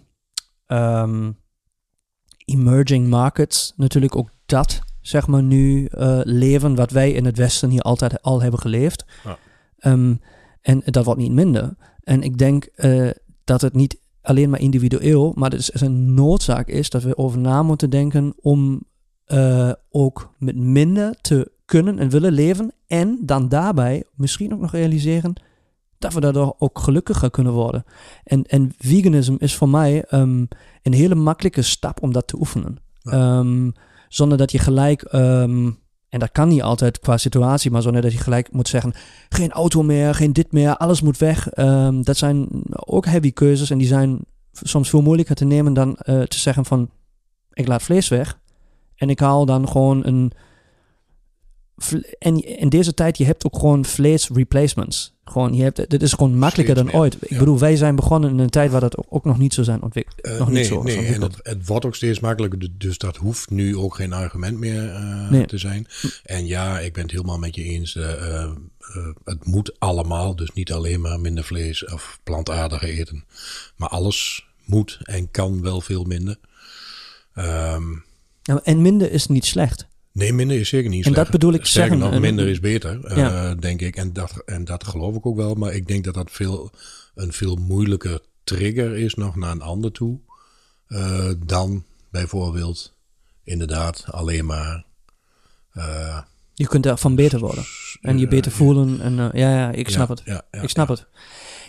ehm, 0.66 1.30
emerging 2.44 3.08
markets 3.08 3.72
natuurlijk 3.76 4.16
ook 4.16 4.30
dat, 4.46 4.80
zeg 5.00 5.26
maar, 5.26 5.42
nu 5.42 5.84
eh, 5.84 6.20
leven 6.22 6.74
wat 6.74 6.90
wij 6.90 7.12
in 7.12 7.24
het 7.24 7.36
Westen 7.36 7.70
hier 7.70 7.80
altijd 7.82 8.22
al 8.22 8.42
hebben 8.42 8.60
geleefd. 8.60 9.04
Ja. 9.24 9.38
En 10.60 10.80
dat 10.84 11.04
wordt 11.04 11.20
niet 11.20 11.32
minder. 11.32 11.76
En 12.02 12.22
ik 12.22 12.38
denk 12.38 12.64
eh, 12.64 13.10
dat 13.48 13.60
het 13.60 13.74
niet 13.74 14.00
alleen 14.22 14.50
maar 14.50 14.60
individueel, 14.60 15.32
maar 15.36 15.50
het 15.50 15.60
is 15.60 15.80
een 15.80 16.14
noodzaak 16.14 16.68
is 16.68 16.90
dat 16.90 17.02
we 17.02 17.16
over 17.16 17.38
na 17.38 17.62
moeten 17.62 17.90
denken 17.90 18.34
om 18.40 18.82
eh, 19.24 19.72
ook 19.90 20.34
met 20.38 20.56
minder 20.56 21.16
te 21.20 21.52
kunnen 21.64 21.98
en 21.98 22.08
willen 22.08 22.32
leven. 22.32 22.72
En 22.86 23.18
dan 23.22 23.48
daarbij 23.48 24.04
misschien 24.14 24.52
ook 24.52 24.60
nog 24.60 24.72
realiseren 24.72 25.32
dat 25.98 26.12
we 26.12 26.20
daardoor 26.20 26.54
ook 26.58 26.78
gelukkiger 26.78 27.30
kunnen 27.30 27.52
worden. 27.52 27.84
En, 28.24 28.42
en 28.44 28.72
veganism 28.78 29.34
is 29.38 29.54
voor 29.54 29.68
mij 29.68 30.04
ehm, 30.04 30.44
een 30.82 30.92
hele 30.92 31.14
makkelijke 31.14 31.62
stap 31.62 32.02
om 32.02 32.12
dat 32.12 32.26
te 32.28 32.38
oefenen. 32.38 32.76
Ja. 32.98 33.12
Ehm, 33.12 33.70
zonder 34.08 34.38
dat 34.38 34.52
je 34.52 34.58
gelijk, 34.58 35.02
ehm, 35.02 35.70
en 36.08 36.18
dat 36.18 36.32
kan 36.32 36.48
niet 36.48 36.62
altijd 36.62 36.98
qua 36.98 37.16
situatie, 37.16 37.70
maar 37.70 37.82
zonder 37.82 38.02
dat 38.02 38.12
je 38.12 38.18
gelijk 38.18 38.52
moet 38.52 38.68
zeggen: 38.68 38.92
geen 39.28 39.52
auto 39.52 39.82
meer, 39.82 40.14
geen 40.14 40.32
dit 40.32 40.52
meer, 40.52 40.76
alles 40.76 41.00
moet 41.00 41.18
weg. 41.18 41.48
Ehm, 41.48 42.02
dat 42.02 42.16
zijn 42.16 42.48
ook 42.70 43.06
heavy 43.06 43.32
keuzes 43.32 43.70
en 43.70 43.78
die 43.78 43.86
zijn 43.86 44.18
soms 44.52 44.90
veel 44.90 45.02
moeilijker 45.02 45.34
te 45.34 45.44
nemen 45.44 45.72
dan 45.72 45.96
eh, 45.96 46.22
te 46.22 46.38
zeggen: 46.38 46.64
van 46.64 46.90
ik 47.52 47.66
laat 47.66 47.82
vlees 47.82 48.08
weg 48.08 48.38
en 48.94 49.10
ik 49.10 49.20
haal 49.20 49.46
dan 49.46 49.68
gewoon 49.68 50.06
een. 50.06 50.32
En 52.18 52.58
in 52.58 52.68
deze 52.68 52.94
tijd, 52.94 53.18
je 53.18 53.24
hebt 53.24 53.46
ook 53.46 53.58
gewoon 53.58 53.84
vlees 53.84 54.28
replacements. 54.28 55.17
Gewoon, 55.28 55.54
je 55.54 55.62
hebt, 55.62 55.90
dit 55.90 56.02
is 56.02 56.12
gewoon 56.12 56.38
makkelijker 56.38 56.76
Steeds 56.76 56.90
dan 56.92 57.00
ooit. 57.00 57.16
Ik 57.20 57.30
ja. 57.30 57.38
bedoel, 57.38 57.58
wij 57.58 57.76
zijn 57.76 57.96
begonnen 57.96 58.30
in 58.30 58.38
een 58.38 58.50
tijd 58.50 58.70
waar 58.70 58.80
dat 58.80 58.96
ook 59.08 59.24
nog 59.24 59.38
niet 59.38 59.54
zo 59.54 59.62
zijn 59.62 59.82
ontwikkeld. 59.82 60.20
Eh, 60.20 60.38
nog 60.38 60.46
niet 60.46 60.54
nee, 60.54 60.64
zo 60.64 60.82
is 60.82 60.94
nee. 60.94 61.06
en 61.06 61.22
het, 61.22 61.36
het 61.42 61.66
wordt 61.66 61.84
ook 61.84 61.94
steeds 61.94 62.20
makkelijker, 62.20 62.58
du- 62.58 62.74
dus 62.78 62.98
dat 62.98 63.16
hoeft 63.16 63.50
nu 63.50 63.76
ook 63.76 63.94
geen 63.94 64.12
argument 64.12 64.58
meer 64.58 64.88
eh, 64.94 65.30
Nee. 65.30 65.46
te 65.46 65.58
zijn. 65.58 65.86
En 66.24 66.46
ja, 66.46 66.78
ik 66.80 66.92
ben 66.92 67.02
het 67.02 67.12
helemaal 67.12 67.38
met 67.38 67.54
je 67.54 67.62
eens. 67.64 67.96
eh, 67.96 68.50
het 69.24 69.46
moet 69.46 69.72
allemaal, 69.78 70.36
dus 70.36 70.50
niet 70.52 70.72
alleen 70.72 71.00
maar 71.00 71.20
minder 71.20 71.44
vlees 71.44 71.84
of 71.86 72.20
plantaardig 72.24 72.82
eten. 72.82 73.24
Maar 73.76 73.88
alles 73.88 74.46
moet 74.64 74.98
en 75.02 75.30
kan 75.30 75.62
wel 75.62 75.80
veel 75.80 76.04
minder. 76.04 76.36
Ehm, 77.34 77.82
en 78.64 78.82
minder 78.82 79.12
is 79.12 79.26
niet 79.26 79.44
slecht. 79.44 79.86
Nee, 80.12 80.32
minder 80.32 80.58
is 80.60 80.68
zeker 80.68 80.88
niet 80.90 80.98
En 81.06 81.12
slecht. 81.12 81.22
dat 81.22 81.30
bedoel 81.40 81.52
ik 81.52 81.64
Sterker 81.66 81.80
zeggen, 81.90 81.98
nog, 82.06 82.14
en- 82.14 82.20
minder 82.20 82.48
is 82.48 82.60
beter, 82.60 83.04
eh, 83.04 83.52
denk 83.58 83.80
ik. 83.80 83.96
En 83.96 84.12
dat, 84.12 84.42
en 84.46 84.64
dat 84.64 84.84
geloof 84.84 85.14
ik 85.16 85.26
ook 85.26 85.36
wel. 85.36 85.54
Maar 85.54 85.74
ik 85.74 85.86
denk 85.86 86.04
dat 86.04 86.14
dat 86.14 86.30
veel, 86.30 86.70
een 87.14 87.32
veel 87.32 87.56
moeilijker 87.56 88.20
trigger 88.44 88.96
is 88.96 89.14
nog 89.14 89.36
naar 89.36 89.50
een 89.50 89.62
ander 89.62 89.92
toe. 89.92 90.18
eh, 90.88 91.30
dan 91.46 91.84
bijvoorbeeld 92.10 92.94
inderdaad 93.44 94.04
alleen 94.10 94.46
maar... 94.46 94.84
eh, 95.72 96.18
Je 96.54 96.66
kunt 96.66 96.84
daarvan 96.84 97.14
beter 97.14 97.38
worden. 97.38 97.64
En 98.00 98.18
je 98.18 98.24
eh, 98.24 98.30
beter 98.30 98.52
voelen. 98.52 99.00
En, 99.00 99.18
eh, 99.18 99.40
ja, 99.40 99.50
ja, 99.50 99.70
ik 99.70 99.88
snap 99.88 100.08
ja, 100.08 100.14
het. 100.14 100.22
Ja, 100.50 100.60
ik 100.62 100.68
snap 100.68 100.88
het. 100.88 101.06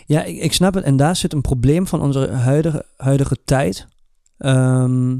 Ja, 0.06 0.24
ik, 0.24 0.36
ik 0.42 0.52
snap 0.52 0.74
het. 0.74 0.84
En 0.84 0.96
daar 0.96 1.16
zit 1.16 1.32
een 1.32 1.40
probleem 1.40 1.86
van 1.86 2.00
onze 2.02 2.28
huidige, 2.30 2.84
huidige 2.96 3.36
tijd. 3.44 3.86
Ehm, 4.38 5.12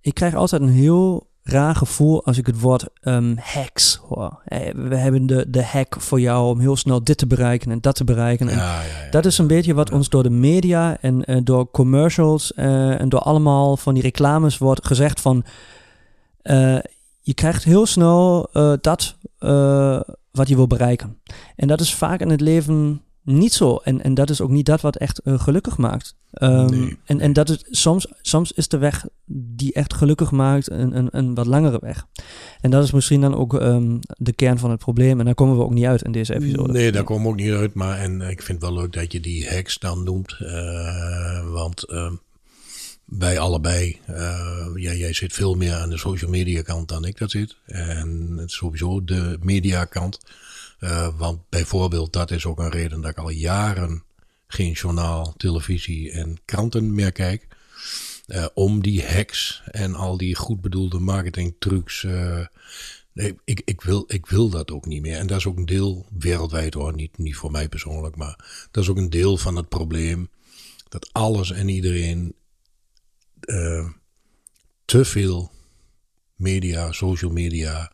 ik 0.00 0.14
krijg 0.14 0.34
altijd 0.34 0.62
een 0.62 0.68
heel 0.68 1.25
raar 1.48 1.74
gevoel 1.74 2.24
als 2.24 2.38
ik 2.38 2.46
het 2.46 2.60
woord 2.60 2.86
ehm, 3.00 3.36
hacks 3.40 4.00
hoor. 4.08 4.40
Eh, 4.44 4.74
We 4.74 4.96
hebben 4.96 5.26
de, 5.26 5.50
de 5.50 5.64
hack 5.64 5.96
voor 5.98 6.20
jou 6.20 6.48
om 6.50 6.60
heel 6.60 6.76
snel 6.76 7.04
dit 7.04 7.18
te 7.18 7.26
bereiken 7.26 7.70
en 7.70 7.80
dat 7.80 7.94
te 7.94 8.04
bereiken. 8.04 8.48
En 8.48 8.56
Ja, 8.56 8.82
ja, 8.82 9.04
ja. 9.04 9.10
dat 9.10 9.26
is 9.26 9.38
een 9.38 9.46
beetje 9.46 9.74
wat 9.74 9.92
ons 9.92 10.08
door 10.08 10.22
de 10.22 10.30
media 10.30 10.96
en 11.00 11.24
eh, 11.24 11.40
door 11.42 11.70
commercials 11.70 12.54
eh, 12.54 13.00
en 13.00 13.08
door 13.08 13.20
allemaal 13.20 13.76
van 13.76 13.94
die 13.94 14.02
reclames 14.02 14.58
wordt 14.58 14.86
gezegd 14.86 15.20
van 15.20 15.44
je 17.20 17.34
krijgt 17.34 17.64
heel 17.64 17.86
snel 17.86 18.48
dat 18.80 19.16
wat 20.30 20.48
je 20.48 20.56
wil 20.56 20.66
bereiken. 20.66 21.18
En 21.56 21.68
dat 21.68 21.80
is 21.80 21.94
vaak 21.94 22.20
in 22.20 22.30
het 22.30 22.40
leven 22.40 23.02
niet 23.26 23.52
zo. 23.52 23.76
En, 23.76 24.02
en 24.02 24.14
dat 24.14 24.30
is 24.30 24.40
ook 24.40 24.50
niet 24.50 24.66
dat 24.66 24.80
wat 24.80 24.96
echt 24.96 25.18
eh, 25.18 25.40
gelukkig 25.40 25.76
maakt. 25.76 26.14
Ehm, 26.32 26.70
Nee. 26.70 26.98
en, 27.04 27.20
en 27.20 27.32
dat 27.32 27.48
is 27.48 27.64
soms, 27.70 28.06
soms 28.22 28.52
is 28.52 28.68
de 28.68 28.78
weg 28.78 29.04
die 29.26 29.72
echt 29.72 29.94
gelukkig 29.94 30.30
maakt 30.30 30.70
een, 30.70 30.96
een, 30.96 31.08
een 31.10 31.34
wat 31.34 31.46
langere 31.46 31.78
weg. 31.80 32.06
En 32.60 32.70
dat 32.70 32.84
is 32.84 32.90
misschien 32.90 33.20
dan 33.20 33.34
ook 33.34 33.60
ehm, 33.60 33.98
de 34.00 34.32
kern 34.32 34.58
van 34.58 34.70
het 34.70 34.78
probleem. 34.78 35.18
En 35.18 35.24
daar 35.24 35.34
komen 35.34 35.56
we 35.56 35.62
ook 35.62 35.74
niet 35.74 35.84
uit 35.84 36.02
in 36.02 36.12
deze 36.12 36.34
episode. 36.34 36.72
Nee, 36.72 36.92
daar 36.92 37.04
komen 37.04 37.22
we 37.22 37.28
ook 37.28 37.36
niet 37.36 37.52
uit. 37.52 37.74
Maar 37.74 37.98
en 37.98 38.20
ik 38.20 38.42
vind 38.42 38.62
het 38.62 38.70
wel 38.70 38.80
leuk 38.80 38.92
dat 38.92 39.12
je 39.12 39.20
die 39.20 39.48
hacks 39.48 39.78
dan 39.78 40.04
noemt. 40.04 40.36
eh, 40.40 41.50
want 41.52 41.82
ehm, 41.82 42.12
wij 43.04 43.38
allebei, 43.38 43.98
eh, 44.06 44.66
ja, 44.74 44.92
jij 44.92 45.12
zit 45.12 45.32
veel 45.32 45.54
meer 45.54 45.72
aan 45.74 45.88
de 45.90 45.98
social 45.98 46.30
media 46.30 46.62
kant 46.62 46.88
dan 46.88 47.04
ik 47.04 47.18
dat 47.18 47.30
zit. 47.30 47.56
En 47.66 48.34
het 48.36 48.48
is 48.48 48.54
sowieso 48.56 49.04
de 49.04 49.38
media 49.40 49.84
kant. 49.84 50.18
Eh, 50.86 51.08
want 51.16 51.48
bijvoorbeeld, 51.48 52.12
dat 52.12 52.30
is 52.30 52.46
ook 52.46 52.58
een 52.58 52.70
reden 52.70 53.00
dat 53.00 53.10
ik 53.10 53.18
al 53.18 53.30
jaren 53.30 54.02
geen 54.46 54.72
journaal, 54.72 55.34
televisie 55.36 56.10
en 56.10 56.38
kranten 56.44 56.94
meer 56.94 57.12
kijk. 57.12 57.46
Eh, 58.26 58.46
om 58.54 58.82
die 58.82 59.06
hacks 59.06 59.62
en 59.64 59.94
al 59.94 60.16
die 60.16 60.36
goed 60.36 60.60
bedoelde 60.60 60.98
marketingtrucs. 60.98 62.04
eh 62.04 62.46
nee, 63.12 63.38
ik, 63.44 63.62
ik, 63.64 63.80
wil, 63.80 64.04
ik 64.06 64.26
wil 64.26 64.48
dat 64.48 64.70
ook 64.70 64.86
niet 64.86 65.02
meer. 65.02 65.18
En 65.18 65.26
dat 65.26 65.38
is 65.38 65.46
ook 65.46 65.56
een 65.56 65.66
deel 65.66 66.06
wereldwijd 66.18 66.74
hoor, 66.74 66.94
niet, 66.94 67.18
niet 67.18 67.36
voor 67.36 67.50
mij 67.50 67.68
persoonlijk, 67.68 68.16
maar 68.16 68.66
dat 68.70 68.82
is 68.82 68.90
ook 68.90 68.96
een 68.96 69.10
deel 69.10 69.36
van 69.36 69.56
het 69.56 69.68
probleem. 69.68 70.30
Dat 70.88 71.12
alles 71.12 71.50
en 71.50 71.68
iedereen 71.68 72.34
te 74.84 75.04
veel 75.04 75.50
media, 76.34 76.92
social 76.92 77.30
media, 77.30 77.92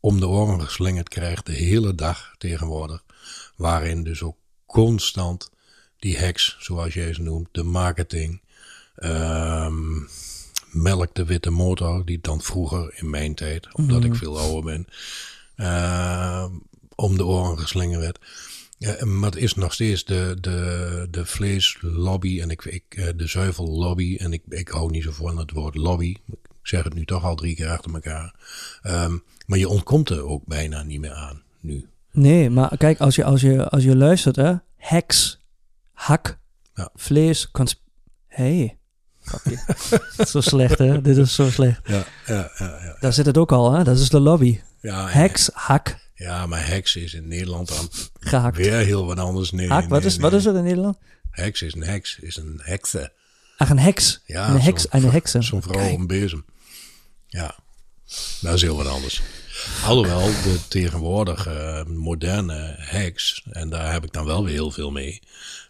om 0.00 0.20
de 0.20 0.26
oren 0.26 0.62
geslingerd 0.62 1.08
krijgt 1.08 1.46
de 1.46 1.52
hele 1.52 1.94
dag 1.94 2.34
tegenwoordig. 2.38 3.04
Waarin 3.56 4.02
dus 4.02 4.22
ook 4.22 4.36
constant 4.66 5.50
die 5.98 6.18
hacks, 6.18 6.56
zoals 6.60 6.94
jij 6.94 7.14
ze 7.14 7.22
noemt, 7.22 7.48
de 7.52 7.62
marketing, 7.62 8.40
ehm, 8.94 9.98
melk 10.70 11.14
de 11.14 11.24
witte 11.24 11.50
motor, 11.50 12.04
die 12.04 12.18
dan 12.20 12.40
vroeger 12.40 12.92
in 12.94 13.10
mijn 13.10 13.34
tijd, 13.34 13.74
omdat 13.74 14.04
ik 14.04 14.14
veel 14.14 14.38
ouder 14.38 14.64
ben, 14.64 14.86
eh, 15.56 16.46
om 16.94 17.16
de 17.16 17.24
oren 17.24 17.58
geslingerd 17.58 18.00
werd. 18.00 18.18
Ja, 18.78 19.04
maar 19.04 19.30
het 19.30 19.40
is 19.40 19.54
nog 19.54 19.72
steeds 19.72 20.04
de, 20.04 20.36
de, 20.40 21.06
de 21.10 21.26
vleeslobby 21.26 22.40
en 22.40 22.50
ik, 22.50 22.64
ik, 22.64 22.84
eh, 22.88 23.08
de 23.16 23.26
zuivellobby. 23.26 24.16
En 24.16 24.32
ik, 24.32 24.42
ik 24.48 24.68
hou 24.68 24.90
niet 24.90 25.02
zo 25.02 25.10
van 25.12 25.38
het 25.38 25.50
woord 25.50 25.74
lobby. 25.74 26.16
Ik 26.26 26.49
zeg 26.70 26.84
het 26.84 26.94
nu 26.94 27.04
toch 27.04 27.24
al 27.24 27.34
drie 27.34 27.54
keer 27.54 27.68
achter 27.68 27.94
elkaar. 27.94 28.34
Ehm, 28.82 29.16
maar 29.46 29.58
je 29.58 29.68
ontkomt 29.68 30.10
er 30.10 30.22
ook 30.24 30.46
bijna 30.46 30.82
niet 30.82 31.00
meer 31.00 31.12
aan 31.12 31.42
nu. 31.60 31.88
Nee, 32.12 32.50
maar 32.50 32.76
kijk, 32.76 33.00
als 33.00 33.14
je, 33.14 33.24
als 33.24 33.40
je, 33.40 33.68
als 33.68 33.82
je 33.84 33.96
luistert, 33.96 34.36
hè, 34.36 34.54
heks, 34.76 35.40
hak, 35.92 36.38
Ja. 36.74 36.90
vlees, 36.94 37.50
cons... 37.50 37.82
Hey, 38.28 38.78
zo 40.32 40.40
slecht, 40.40 40.78
hè? 40.78 41.00
Dit 41.02 41.16
is 41.16 41.34
zo 41.34 41.50
slecht. 41.50 41.80
Ja, 41.88 42.04
ja, 42.26 42.50
ja. 42.58 42.78
ja. 42.84 42.96
Daar 43.00 43.12
zit 43.12 43.26
het 43.26 43.38
ook 43.38 43.52
al, 43.52 43.72
hè? 43.72 43.84
Dat 43.84 43.98
is 43.98 44.08
de 44.08 44.20
lobby. 44.20 44.60
Heks, 44.80 45.50
hak, 45.52 45.96
Ja, 46.14 46.46
maar 46.46 46.66
heks 46.66 46.96
is 46.96 47.14
in 47.14 47.28
Nederland 47.28 47.68
dan 47.68 47.88
gehakt. 48.20 48.56
weer 48.56 48.76
heel 48.76 49.06
wat 49.06 49.18
anders. 49.18 49.50
Nee, 49.50 49.68
Hak, 49.68 49.80
nee, 49.80 49.88
wat, 49.88 50.04
is, 50.04 50.12
nee. 50.12 50.22
wat 50.22 50.32
is 50.32 50.44
het 50.44 50.56
in 50.56 50.62
Nederland? 50.62 50.98
Heks 51.30 51.62
is 51.62 51.74
een 51.74 51.82
heks, 51.82 52.18
is 52.20 52.36
een 52.36 52.60
hekse. 52.62 53.12
Ach, 53.56 53.70
een 53.70 53.78
heks. 53.78 54.22
Ja, 54.26 54.48
een 54.48 54.60
heks, 54.60 54.86
een 54.90 55.10
heksen. 55.10 55.42
Zo'n 55.42 55.62
vrouw 55.62 55.90
op 55.92 55.98
een 55.98 56.06
bezem. 56.06 56.44
Ja, 57.30 57.56
dat 58.40 58.54
is 58.54 58.62
heel 58.62 58.76
wat 58.76 58.86
anders. 58.86 59.22
Alhoewel 59.84 60.26
de 60.26 60.58
tegenwoordige 60.68 61.84
moderne 61.88 62.74
hacks, 62.78 63.42
en 63.50 63.70
daar 63.70 63.92
heb 63.92 64.04
ik 64.04 64.12
dan 64.12 64.24
wel 64.24 64.44
weer 64.44 64.52
heel 64.52 64.70
veel 64.70 64.90
mee. 64.90 65.22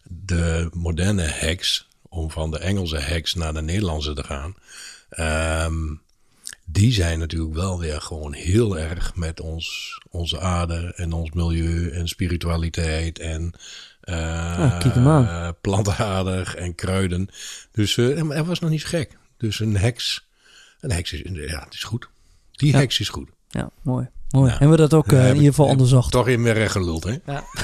De 0.05 0.69
moderne 0.73 1.29
hacks, 1.41 1.89
om 2.09 2.31
van 2.31 2.51
de 2.51 2.59
Engelse 2.59 3.01
hacks 3.01 3.35
naar 3.35 3.55
de 3.55 3.63
Nederlandse 3.63 4.15
te 4.15 4.25
gaan. 4.25 4.55
ehm, 5.11 5.75
die 6.65 6.93
zijn 6.93 7.19
natuurlijk 7.19 7.55
wel 7.55 7.79
weer 7.79 8.01
gewoon 8.01 8.33
heel 8.33 8.79
erg 8.79 9.15
met 9.15 9.41
ons, 9.41 9.99
onze 10.11 10.41
aarde 10.41 10.93
en 10.97 11.13
ons 11.13 11.31
milieu 11.31 11.91
en 11.91 12.09
spiritualiteit 12.09 13.19
en 13.19 13.53
eh 14.01 14.81
eh, 15.47 15.49
plantaardig 15.61 16.55
en 16.55 16.75
kruiden. 16.75 17.29
Dus 17.73 17.97
eh, 17.97 18.23
maar 18.23 18.37
het 18.37 18.47
was 18.47 18.61
nog 18.61 18.71
niet 18.71 18.81
zo 18.81 18.89
gek. 18.89 19.17
Dus 19.39 19.61
een 19.61 19.77
heks, 19.77 20.27
een 20.81 20.93
heks 20.93 21.13
is, 21.13 21.21
ja, 21.51 21.65
het 21.65 21.75
is 21.75 21.85
goed. 21.85 22.09
Die 22.51 22.73
Ja. 22.73 22.79
heks 22.79 23.01
is 23.01 23.09
goed. 23.09 23.29
Ja, 23.49 23.71
mooi. 23.83 24.09
mooi. 24.31 24.47
Ja. 24.51 24.59
Hebben 24.59 24.71
we 24.71 24.77
dat 24.77 24.95
ook 24.95 25.11
Ja, 25.11 25.21
in 25.23 25.35
ieder 25.35 25.49
geval 25.49 25.67
onderzocht? 25.67 26.11
Toch 26.11 26.29
in 26.29 26.43
weer 26.43 26.53
recht 26.55 26.73
geluld, 26.73 27.05
hè? 27.05 27.17
Ja. 27.27 27.45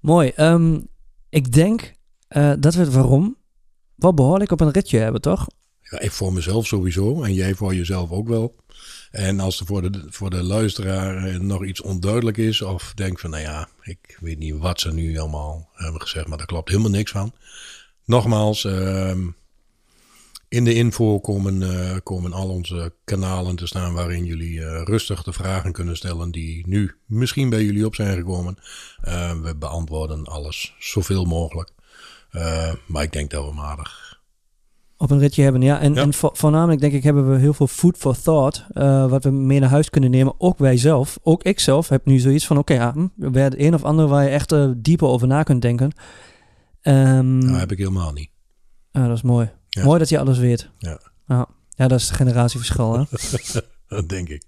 Mooi. 0.00 0.28
Ehm, 0.36 0.78
ik 1.28 1.52
denk 1.52 1.92
eh, 2.28 2.52
dat 2.58 2.74
we 2.74 2.80
het 2.80 2.92
waarom 2.92 3.36
wel 3.94 4.14
behoorlijk 4.14 4.52
op 4.52 4.60
een 4.60 4.70
ritje 4.70 4.98
hebben, 4.98 5.20
toch? 5.20 5.46
Ja, 5.80 6.00
ik 6.00 6.10
voor 6.12 6.32
mezelf 6.32 6.66
sowieso 6.66 7.22
en 7.22 7.34
jij 7.34 7.54
voor 7.54 7.74
jezelf 7.74 8.10
ook 8.10 8.28
wel. 8.28 8.54
En 9.10 9.40
als 9.40 9.60
er 9.60 9.66
voor 9.66 9.92
de, 9.92 10.04
voor 10.08 10.30
de 10.30 10.42
luisteraar 10.42 11.24
eh, 11.26 11.38
nog 11.38 11.64
iets 11.64 11.80
onduidelijk 11.80 12.36
is, 12.36 12.62
of 12.62 12.92
denkt 12.94 13.20
van, 13.20 13.30
nou 13.30 13.42
ja, 13.42 13.68
ik 13.82 14.16
weet 14.20 14.38
niet 14.38 14.58
wat 14.58 14.80
ze 14.80 14.92
nu 14.92 15.18
allemaal 15.18 15.68
hebben 15.74 16.00
gezegd, 16.00 16.26
maar 16.26 16.38
daar 16.38 16.46
klopt 16.46 16.68
helemaal 16.68 16.90
niks 16.90 17.10
van. 17.10 17.32
Nogmaals, 18.04 18.64
ehm, 18.64 19.26
in 20.50 20.64
de 20.64 20.74
info 20.74 21.20
komen, 21.20 21.62
eh, 21.62 21.96
komen 22.02 22.32
al 22.32 22.48
onze 22.48 22.92
kanalen 23.04 23.56
te 23.56 23.66
staan 23.66 23.92
waarin 23.94 24.24
jullie 24.24 24.64
eh, 24.64 24.82
rustig 24.84 25.22
de 25.22 25.32
vragen 25.32 25.72
kunnen 25.72 25.96
stellen 25.96 26.30
die 26.30 26.68
nu 26.68 26.94
misschien 27.06 27.50
bij 27.50 27.64
jullie 27.64 27.86
op 27.86 27.94
zijn 27.94 28.16
gekomen. 28.16 28.56
Eh, 29.00 29.40
we 29.40 29.56
beantwoorden 29.56 30.24
alles 30.24 30.74
zoveel 30.78 31.24
mogelijk. 31.24 31.70
Maar 32.86 33.02
ik 33.02 33.12
denk 33.12 33.30
dat 33.30 33.44
we 33.48 33.54
matig. 33.54 34.08
op 34.96 35.10
een 35.10 35.18
ritje 35.18 35.42
hebben. 35.42 35.62
Ja, 35.62 35.80
en, 35.80 35.94
Ja. 35.94 36.02
en 36.02 36.14
vo- 36.14 36.30
voornamelijk 36.32 36.80
denk 36.80 36.92
ik 36.92 37.02
hebben 37.02 37.30
we 37.30 37.38
heel 37.38 37.54
veel 37.54 37.66
food 37.66 37.96
for 37.96 38.20
thought, 38.22 38.66
wat 39.10 39.24
we 39.24 39.30
mee 39.30 39.60
naar 39.60 39.68
huis 39.70 39.90
kunnen 39.90 40.10
nemen. 40.10 40.34
Ook 40.38 40.58
wij 40.58 40.76
zelf, 40.76 41.18
ook 41.22 41.42
ik 41.42 41.60
zelf 41.60 41.88
heb 41.88 42.04
nu 42.06 42.18
zoiets 42.18 42.46
van, 42.46 42.58
oké, 42.58 42.74
ja, 42.74 42.92
hm, 42.92 43.32
het 43.32 43.58
een 43.58 43.74
of 43.74 43.84
ander 43.84 44.06
waar 44.06 44.24
je 44.24 44.28
echt 44.30 44.54
dieper 44.76 45.06
over 45.08 45.26
na 45.26 45.42
kunt 45.42 45.62
denken. 45.62 45.92
Ehm, 46.80 47.40
Dat 47.40 47.58
heb 47.58 47.72
ik 47.72 47.78
helemaal 47.78 48.12
niet. 48.12 48.30
ah, 48.92 49.06
dat 49.06 49.16
is 49.16 49.22
mooi. 49.22 49.50
Ja. 49.70 49.84
Mooi 49.84 49.98
dat 49.98 50.08
je 50.08 50.18
alles 50.18 50.38
weet. 50.38 50.70
Ja. 50.78 51.00
Ja, 51.26 51.46
ja 51.68 51.88
dat 51.88 52.00
is 52.00 52.06
het 52.06 52.16
generatieverschil. 52.16 52.98
hè? 52.98 53.04
Dat 53.88 54.08
denk 54.08 54.28
ik. 54.28 54.42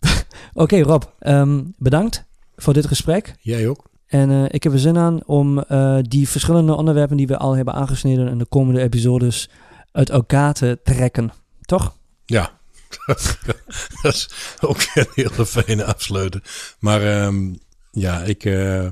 Oké, 0.52 0.80
Rob, 0.80 1.02
ehm, 1.18 1.62
bedankt 1.76 2.24
voor 2.56 2.72
dit 2.72 2.86
gesprek. 2.86 3.34
Jij 3.40 3.68
ook? 3.68 3.90
En 4.06 4.30
eh, 4.30 4.44
ik 4.48 4.62
heb 4.62 4.72
er 4.72 4.78
zin 4.78 4.98
aan 4.98 5.24
om 5.26 5.58
eh, 5.58 5.98
die 6.02 6.28
verschillende 6.28 6.74
onderwerpen 6.74 7.16
die 7.16 7.26
we 7.26 7.36
al 7.36 7.56
hebben 7.56 7.74
aangesneden 7.74 8.28
in 8.28 8.38
de 8.38 8.46
komende 8.46 8.80
episodes 8.80 9.48
uit 9.92 10.10
elkaar 10.10 10.52
te 10.54 10.80
trekken. 10.84 11.32
Toch? 11.60 11.96
Ja, 12.24 12.50
dat 14.02 14.14
is 14.14 14.28
ook 14.60 14.76
een 14.94 15.06
hele 15.14 15.46
fijne 15.46 15.84
afsluiten. 15.84 16.42
Maar 16.78 17.02
ehm, 17.02 17.54
ja, 17.90 18.22
ik, 18.22 18.44
eh, 18.44 18.86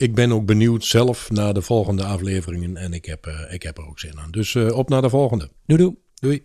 ik 0.00 0.14
ben 0.14 0.32
ook 0.32 0.46
benieuwd 0.46 0.84
zelf 0.84 1.30
naar 1.30 1.54
de 1.54 1.62
volgende 1.62 2.04
afleveringen. 2.04 2.76
En 2.76 2.92
ik 2.92 3.04
heb, 3.04 3.26
eh, 3.26 3.52
ik 3.54 3.62
heb 3.62 3.78
er 3.78 3.86
ook 3.86 3.98
zin 3.98 4.18
aan. 4.18 4.30
Dus 4.30 4.54
eh, 4.54 4.76
op 4.76 4.88
naar 4.88 5.02
de 5.02 5.08
volgende. 5.08 5.50
Doei 5.66 5.82
doei. 5.82 5.96
Doei. 6.14 6.42